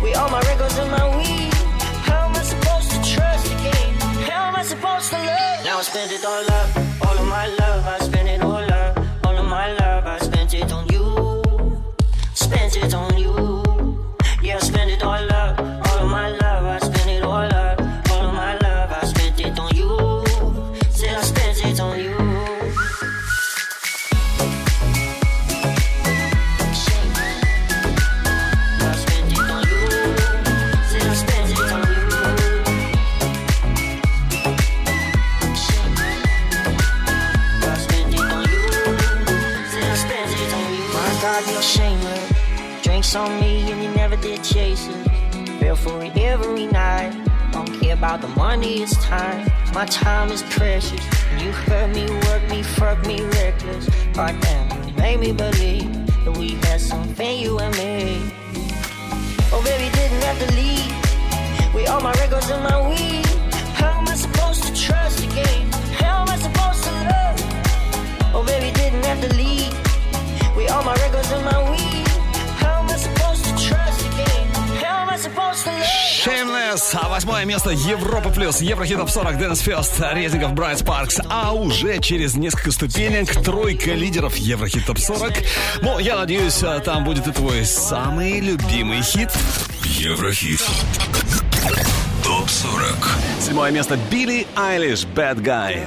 We 0.03 0.15
all 0.15 0.29
my 0.29 0.41
records 0.43 0.77
and 0.79 0.91
my 0.91 1.17
weed. 1.17 1.50
supposed 4.81 5.11
to 5.11 5.19
love. 5.19 5.65
Now 5.65 5.79
I 5.79 5.83
spend 5.83 6.11
it 6.11 6.25
all 6.25 6.51
up, 6.59 6.77
all 7.07 7.19
of 7.19 7.27
my 7.27 7.47
love. 7.61 7.87
I 7.87 7.99
spend 7.99 8.29
it 8.29 8.41
all 8.41 8.73
up, 8.73 9.27
all 9.27 9.37
of 9.37 9.45
my 9.45 9.73
love. 9.75 10.07
I 10.07 10.19
spent 10.19 10.55
it 10.55 10.73
on 10.73 10.87
you, 10.89 11.85
spent 12.35 12.77
it 12.79 12.95
on 12.95 13.19
you. 13.19 13.50
focus 43.11 43.31
on 43.31 43.41
me 43.41 43.71
and 43.71 43.83
you 43.83 43.91
never 43.95 44.17
did 44.17 44.43
chase 44.45 44.89
it. 44.89 45.49
Feel 45.59 45.77
for 45.77 46.03
it 46.03 46.17
every 46.17 46.67
night. 46.67 47.13
Don't 47.53 47.73
care 47.81 47.95
about 47.95 48.21
the 48.21 48.29
money, 48.29 48.83
it's 48.83 48.97
time. 49.05 49.51
My 49.75 49.85
time 49.87 50.31
is 50.31 50.43
precious. 50.45 51.05
You 51.39 51.51
hurt 51.53 51.91
me, 51.95 52.07
work 52.29 52.43
me, 52.51 52.63
fuck 52.63 53.05
me 53.07 53.23
reckless. 53.23 53.89
Right 54.17 54.39
now, 54.41 54.87
you 54.87 54.95
made 54.95 55.21
me 55.21 55.33
believe 55.33 55.91
that 56.25 56.37
we 56.37 56.51
had 56.67 56.81
something, 56.81 57.39
you 57.39 57.59
and 57.59 57.75
me. 57.77 58.33
Oh, 59.53 59.63
baby, 59.65 59.91
didn't 59.97 60.23
have 60.23 60.39
to 60.45 60.49
leave. 60.55 61.75
We 61.75 61.87
all 61.87 62.01
my 62.01 62.13
records 62.15 62.51
and 62.51 62.63
my 62.63 62.79
weed. 62.89 63.27
How 63.75 63.99
am 63.99 64.09
I 64.09 64.15
supposed 64.15 64.63
to 64.65 64.73
trust 64.75 65.25
again? 65.25 65.71
How 65.99 66.23
am 66.23 66.29
I 66.29 66.37
supposed 66.37 66.85
to 66.85 66.93
love? 67.11 68.35
Oh, 68.35 68.45
baby, 68.47 68.71
didn't 68.73 69.05
have 69.05 69.21
to 69.27 69.35
leave. 69.35 69.75
We 70.57 70.69
all 70.69 70.85
my 70.85 70.95
records 70.95 71.31
and 71.33 71.45
my 71.45 71.71
weed. 71.71 71.90
Shameless. 75.27 76.99
А 77.01 77.09
восьмое 77.09 77.45
место 77.45 77.71
Европа 77.71 78.31
плюс. 78.31 78.61
Еврохит 78.61 78.99
топ 78.99 79.11
40 79.11 79.39
Денис 79.39 79.61
Фёрст. 79.61 80.01
Резников 80.13 80.53
Bright 80.55 80.79
Sparks. 80.79 81.21
А 81.29 81.53
уже 81.53 81.99
через 81.99 82.35
несколько 82.35 82.71
ступенек 82.71 83.33
тройка 83.43 83.93
лидеров 83.93 84.37
Еврохит 84.37 84.87
топ 84.87 84.99
40. 84.99 85.33
Ну, 85.83 85.99
я 85.99 86.17
надеюсь, 86.17 86.63
э, 86.63 86.81
там 86.81 87.05
будет 87.05 87.27
и 87.27 87.33
твой 87.33 87.65
самый 87.65 88.41
любимый 88.41 89.03
хит. 89.03 89.31
Еврохит. 89.85 90.61
Топ 92.25 92.49
40. 92.49 92.97
Седьмое 93.41 93.71
место 93.71 93.99
Билли 94.11 94.47
Айлиш. 94.57 95.05
Bad 95.05 95.43
Guy. 95.43 95.87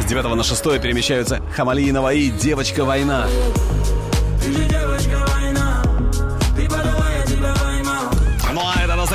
С 0.00 0.04
девятого 0.06 0.34
на 0.34 0.42
шестое 0.42 0.80
перемещаются 0.80 1.40
Хамали 1.56 1.82
и 1.82 1.92
Наваи 1.92 2.28
«Девочка-война». 2.28 3.26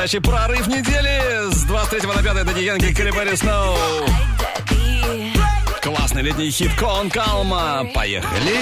передачи 0.09 0.19
«Прорыв 0.19 0.67
недели» 0.67 1.51
с 1.51 1.63
23 1.65 2.07
на 2.07 2.23
5 2.23 2.45
Дадиенко 2.45 2.93
Крибери 2.93 3.35
Сноу. 3.35 3.75
Классный 5.81 6.21
летний 6.23 6.49
хит 6.51 6.71
Кон 6.79 7.09
Калма. 7.09 7.87
Поехали. 7.93 8.55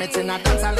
It's 0.02 0.16
in 0.16 0.30
a 0.30 0.38
dance 0.42 0.79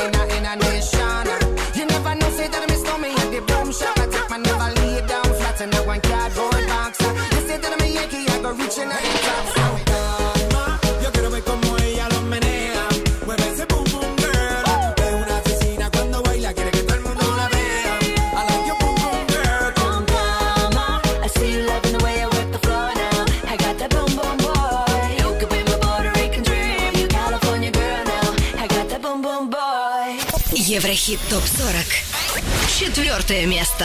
Хит 31.11 31.19
ТОП-40. 31.29 32.71
Четвертое 32.79 33.45
место. 33.45 33.85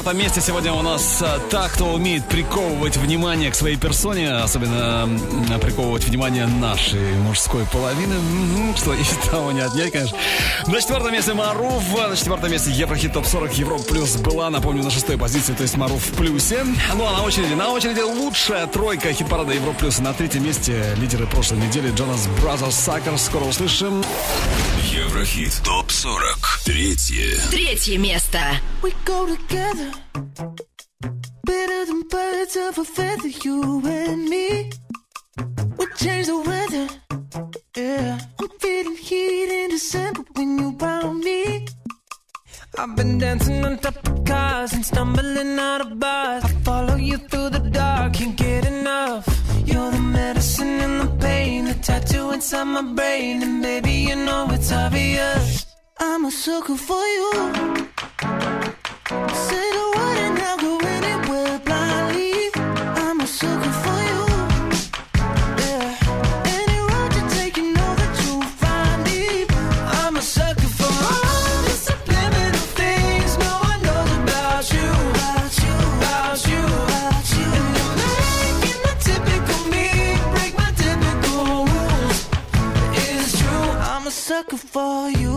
четвертом 0.00 0.18
месте 0.18 0.40
сегодня 0.40 0.72
у 0.72 0.80
нас 0.80 1.20
э, 1.20 1.38
та, 1.50 1.68
кто 1.68 1.92
умеет 1.92 2.26
приковывать 2.26 2.96
внимание 2.96 3.50
к 3.50 3.54
своей 3.54 3.76
персоне, 3.76 4.30
особенно 4.30 5.06
приковывать 5.60 6.04
внимание 6.04 6.46
нашей 6.46 7.12
мужской 7.16 7.66
половины, 7.70 8.14
что 8.76 8.94
и 8.94 9.02
того 9.30 9.52
не 9.52 9.60
отнять, 9.60 9.92
конечно. 9.92 10.16
На 10.68 10.80
четвертом 10.80 11.12
месте 11.12 11.34
Маруф, 11.34 11.84
на 12.08 12.16
четвертом 12.16 12.50
месте 12.50 12.70
Еврохит 12.70 13.12
Топ 13.12 13.26
40 13.26 13.52
Европа 13.58 13.76
Плюс 13.76 14.16
была, 14.16 14.48
напомню, 14.48 14.82
на 14.82 14.90
шестой 14.90 15.18
позиции, 15.18 15.52
то 15.52 15.64
есть 15.64 15.76
Маруф 15.76 16.02
в 16.02 16.14
плюсе. 16.14 16.64
Ну 16.94 17.04
а 17.06 17.12
на 17.12 17.22
очереди, 17.22 17.52
на 17.52 17.68
очереди 17.68 18.00
лучшая 18.00 18.66
тройка 18.68 19.12
хит-парада 19.12 19.52
Европы 19.52 19.72
Плюс. 19.72 19.98
На 19.98 20.14
третьем 20.14 20.44
месте 20.44 20.94
лидеры 20.96 21.26
прошлой 21.26 21.58
недели 21.58 21.92
Jonas 21.94 22.26
Brothers 22.40 22.74
Sucker. 22.74 23.18
Скоро 23.18 23.44
услышим. 23.44 24.02
Еврохит 24.90 25.60
Топ 25.62 25.90
40. 25.90 26.60
Третье. 26.64 27.38
Третье 27.50 27.98
место. 27.98 28.40
We 28.82 28.94
go 29.04 29.26
together, 29.26 29.92
better 31.44 31.84
than 31.84 32.02
birds 32.08 32.56
of 32.56 32.78
a 32.78 32.84
feather. 32.84 33.28
You 33.28 33.69
for 84.60 85.10
you. 85.10 85.29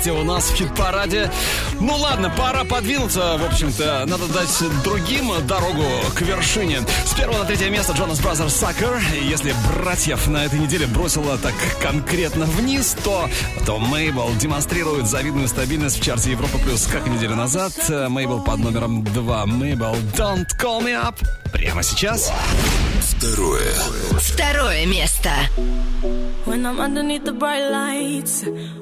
Месте 0.00 0.12
у 0.12 0.24
нас 0.24 0.50
в 0.50 0.54
хит-параде. 0.54 1.30
Ну 1.78 1.94
ладно, 1.96 2.32
пора 2.34 2.64
подвинуться. 2.64 3.36
В 3.36 3.44
общем-то, 3.44 4.04
надо 4.06 4.26
дать 4.28 4.82
другим 4.82 5.30
дорогу 5.46 5.84
к 6.14 6.22
вершине. 6.22 6.80
С 7.04 7.12
первого 7.12 7.40
на 7.40 7.44
третье 7.44 7.68
место 7.68 7.92
Jonas 7.92 8.22
Brothers 8.22 8.48
Sucker. 8.48 8.98
И 9.14 9.26
если 9.26 9.54
братьев 9.68 10.26
на 10.28 10.46
этой 10.46 10.58
неделе 10.58 10.86
бросило 10.86 11.36
так 11.36 11.52
конкретно 11.82 12.46
вниз, 12.46 12.96
то, 13.04 13.28
то 13.66 13.78
Мейбл 13.78 14.30
демонстрирует 14.38 15.06
завидную 15.06 15.48
стабильность 15.48 16.00
в 16.00 16.02
чарте 16.02 16.30
Европа 16.30 16.56
плюс, 16.58 16.86
как 16.86 17.06
и 17.06 17.10
неделю 17.10 17.36
назад. 17.36 17.72
Мейбл 17.88 18.40
под 18.40 18.60
номером 18.60 19.04
два. 19.04 19.44
Мейбл 19.44 19.96
Don't 20.16 20.48
Call 20.58 20.82
Me 20.82 20.94
Up. 20.94 21.16
Прямо 21.52 21.82
сейчас. 21.82 22.32
Второе. 23.02 23.74
Второе 24.18 24.86
место. 24.86 25.30
When 26.46 26.64
I'm 26.64 26.80
underneath 26.80 27.24
the 27.24 27.32
bright 27.32 27.70
lights, 27.70 28.44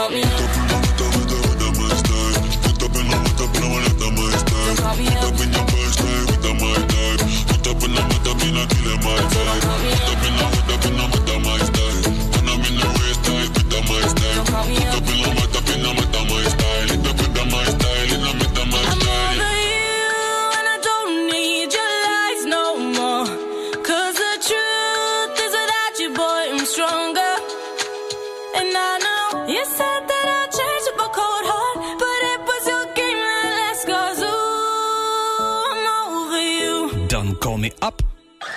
call 0.00 0.08
me 0.08 0.59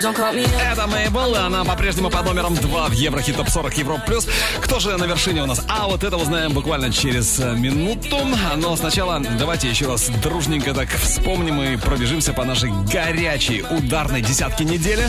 Это 0.06 0.86
Мейбл, 0.86 1.34
и 1.34 1.38
она 1.38 1.64
по-прежнему 1.64 2.10
под 2.10 2.26
номером 2.26 2.56
2 2.56 2.90
в 2.90 2.92
Еврохит 2.92 3.38
Топ 3.38 3.48
40 3.48 3.78
Европ 3.78 4.06
Плюс. 4.06 4.28
Кто 4.60 4.80
же 4.80 4.98
на 4.98 5.06
вершине 5.06 5.44
у 5.44 5.46
нас? 5.46 5.64
А 5.70 5.88
вот 5.88 6.04
это 6.04 6.18
узнаем 6.18 6.52
буквально 6.52 6.92
через 6.92 7.40
э, 7.40 7.54
минуту. 7.54 8.18
Но 8.58 8.76
сначала 8.76 9.22
давайте 9.40 9.70
еще 9.70 9.88
раз 9.88 10.10
дружненько 10.22 10.74
так 10.74 10.90
вспомним 10.90 11.62
и 11.62 11.78
пробежимся 11.78 12.34
по 12.34 12.44
нашей 12.44 12.70
горячей 12.92 13.62
ударной 13.62 14.22
десятке 14.22 14.66
недели. 14.66 15.08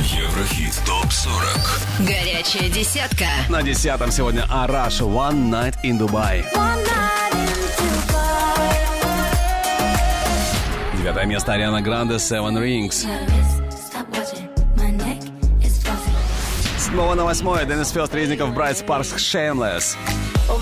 Еврохит 0.00 0.78
ТОП-40 0.84 2.06
Горячая 2.06 2.68
десятка. 2.68 3.24
На 3.48 3.62
десятом 3.62 4.12
сегодня 4.12 4.44
Араш 4.50 5.00
One 5.00 5.48
Night 5.48 5.76
in 5.82 5.98
Dubai. 5.98 6.44
Девятое 10.98 11.24
место 11.24 11.54
Ариана 11.54 11.80
Гранде 11.80 12.16
Seven 12.16 12.58
Rings. 12.58 13.06
Седьмого 16.88 17.14
на 17.14 17.24
восьмое 17.26 17.66
Денис 17.66 17.90
Фест 17.90 18.14
Резников 18.14 18.54
Брайт 18.54 18.78
Спаркс 18.78 19.12
Shameless. 19.12 19.94
Oh. 20.48 20.58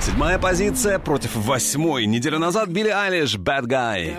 Седьмая 0.00 0.38
позиция 0.38 1.00
против 1.00 1.34
восьмой. 1.34 2.06
Неделю 2.06 2.38
назад 2.38 2.68
Билли 2.68 2.90
Айлиш 2.90 3.34
Bad 3.34 3.64
Guy. 3.64 4.16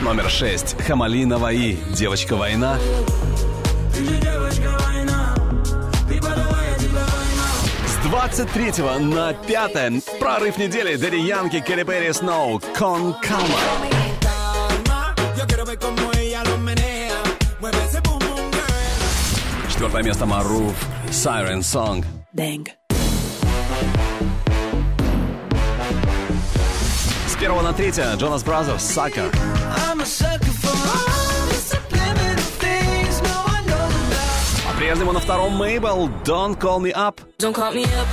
Номер 0.00 0.30
шесть 0.30 0.74
Хамали 0.86 1.26
Наваи 1.26 1.76
Девочка 1.94 2.36
война. 2.36 2.78
23 8.26 8.82
на 9.02 9.32
5 9.34 10.18
прорыв 10.18 10.58
недели 10.58 10.96
Дэдди 10.96 11.14
Янки, 11.14 11.60
Кэти 11.60 11.84
Перри, 11.84 12.12
Сноу, 12.12 12.60
Con. 12.76 13.14
Четвертое 19.70 20.02
место 20.02 20.26
Маруф, 20.26 20.74
Siren 21.08 21.60
Song. 21.60 22.04
Dang. 22.34 22.68
С 27.28 27.36
первого 27.38 27.62
на 27.62 27.72
третье 27.72 28.12
Jonas 28.16 28.42
Brothers, 28.42 28.82
Sucker. 28.82 29.30
I'm 29.92 30.00
a 30.00 30.04
sucker 30.04 30.50
for 30.50 30.68
all 30.68 31.16
По-прежнему 34.86 35.10
на 35.10 35.18
втором 35.18 35.56
Мейбл, 35.56 36.08
Don't 36.24 36.56
Call 36.60 36.80
Me 36.80 36.92
Up. 36.92 37.18
Don't 37.40 37.52
call 37.52 37.74
me 37.74 37.82
up. 37.82 38.06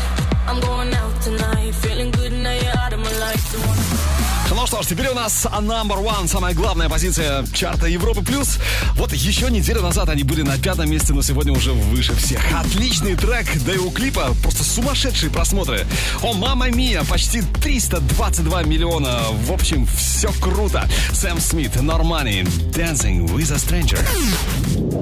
I'm 0.48 0.60
going 0.60 0.92
out 0.96 1.22
tonight. 1.22 1.72
Feeling 1.76 2.10
good 2.10 2.32
now 2.32 2.52
you're 2.52 2.76
out 2.80 2.92
of 2.92 3.00
my 3.00 3.12
life. 3.20 3.54
Don't 3.54 3.68
wanna 3.68 4.04
Ну 4.50 4.68
что 4.68 4.78
что 4.78 4.84
ж, 4.84 4.88
теперь 4.88 5.10
у 5.10 5.14
нас 5.14 5.46
number 5.46 6.04
one, 6.04 6.28
самая 6.28 6.56
главная 6.56 6.90
позиция 6.90 7.46
чарта 7.54 7.86
Европы 7.86 8.24
плюс. 8.24 8.58
Вот 8.96 9.14
еще 9.14 9.52
неделю 9.52 9.84
назад 9.84 10.10
они 10.10 10.24
были 10.24 10.42
на 10.42 10.58
пятом 10.58 10.90
месте, 10.90 11.14
но 11.14 11.22
сегодня 11.22 11.54
уже 11.54 11.74
выше 11.74 12.16
всех. 12.16 12.42
Отличный 12.52 13.16
трек, 13.16 13.46
да 13.68 13.74
и 13.74 13.78
у 13.78 13.92
клипа 13.92 14.34
просто 14.42 14.64
сумасшедшие 14.64 15.30
просмотры. 15.30 15.86
О, 16.24 16.34
мама 16.34 16.72
мия, 16.72 17.04
почти 17.04 17.44
322 17.44 18.64
миллиона. 18.64 19.20
В 19.46 19.52
общем, 19.52 19.86
все 19.86 20.32
круто. 20.42 20.90
Сэм 21.12 21.40
Смит, 21.40 21.80
Нормани, 21.80 22.42
Dancing 22.72 23.28
with 23.28 23.52
a 23.52 23.58
Stranger. 23.58 24.00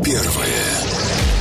Первое. 0.04 1.41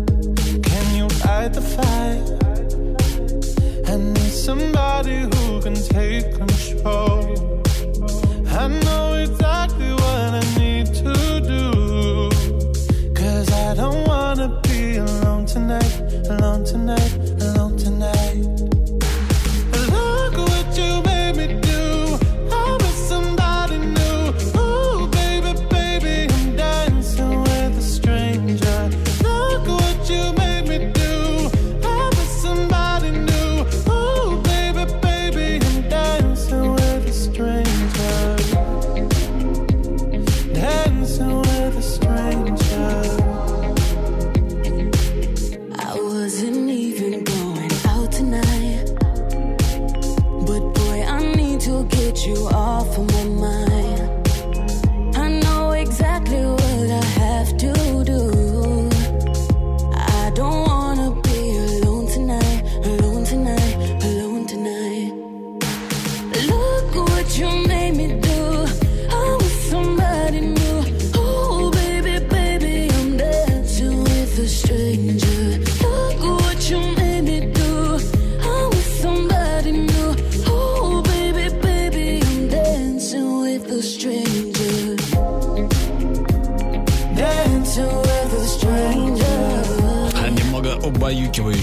somebody 4.41 5.19
who 5.19 5.61
can 5.61 5.75
take 5.75 6.33
control. 6.33 7.30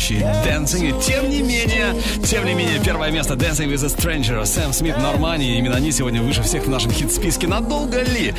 Убаюкивающий 0.09 0.21
Dancing. 0.21 0.89
И 0.89 1.03
тем 1.03 1.29
не 1.29 1.43
менее, 1.43 1.95
тем 2.25 2.45
не 2.45 2.55
менее, 2.55 2.81
первое 2.85 3.11
место 3.11 3.35
Dancing 3.35 3.73
with 3.73 3.85
a 3.85 3.89
Stranger. 3.89 4.45
Сэм 4.45 4.73
Смит, 4.73 4.99
Нормани. 4.99 5.59
Именно 5.59 5.77
они 5.77 5.93
сегодня 5.93 6.23
выше 6.23 6.43
всех 6.43 6.67
в 6.67 6.71
нашем 6.71 6.93
хит-списке. 6.93 7.47
Надолго 7.47 8.03
ли? 8.03 8.35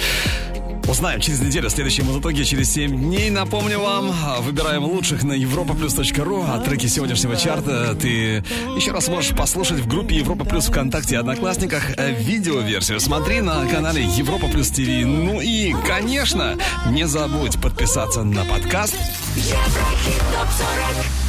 Узнаем 0.87 1.21
через 1.21 1.39
неделю, 1.39 1.69
следующие 1.69 2.03
итоги 2.03 2.41
через 2.41 2.71
7 2.71 2.89
дней. 2.89 3.29
Напомню 3.29 3.79
вам, 3.79 4.11
выбираем 4.39 4.83
лучших 4.83 5.21
на 5.21 5.33
europaplus.ru, 5.33 6.45
а 6.47 6.57
треки 6.61 6.87
сегодняшнего 6.87 7.35
чарта 7.35 7.93
ты 7.93 8.43
еще 8.75 8.91
раз 8.91 9.07
можешь 9.07 9.35
послушать 9.35 9.81
в 9.81 9.87
группе 9.87 10.15
Европа 10.15 10.45
Плюс 10.45 10.65
ВКонтакте 10.65 11.13
и 11.13 11.17
Одноклассниках 11.19 11.91
э, 11.95 12.11
видеоверсию. 12.19 12.99
Смотри 12.99 13.41
на 13.41 13.67
канале 13.67 14.03
Европа 14.03 14.47
Плюс 14.47 14.69
ТВ. 14.69 14.87
Ну 15.05 15.39
и, 15.41 15.75
конечно, 15.85 16.57
не 16.87 17.05
забудь 17.05 17.61
подписаться 17.61 18.23
на 18.23 18.43
подкаст 18.45 18.95
Еврохит 19.35 20.17
топ 20.33 20.47
40 20.57 21.28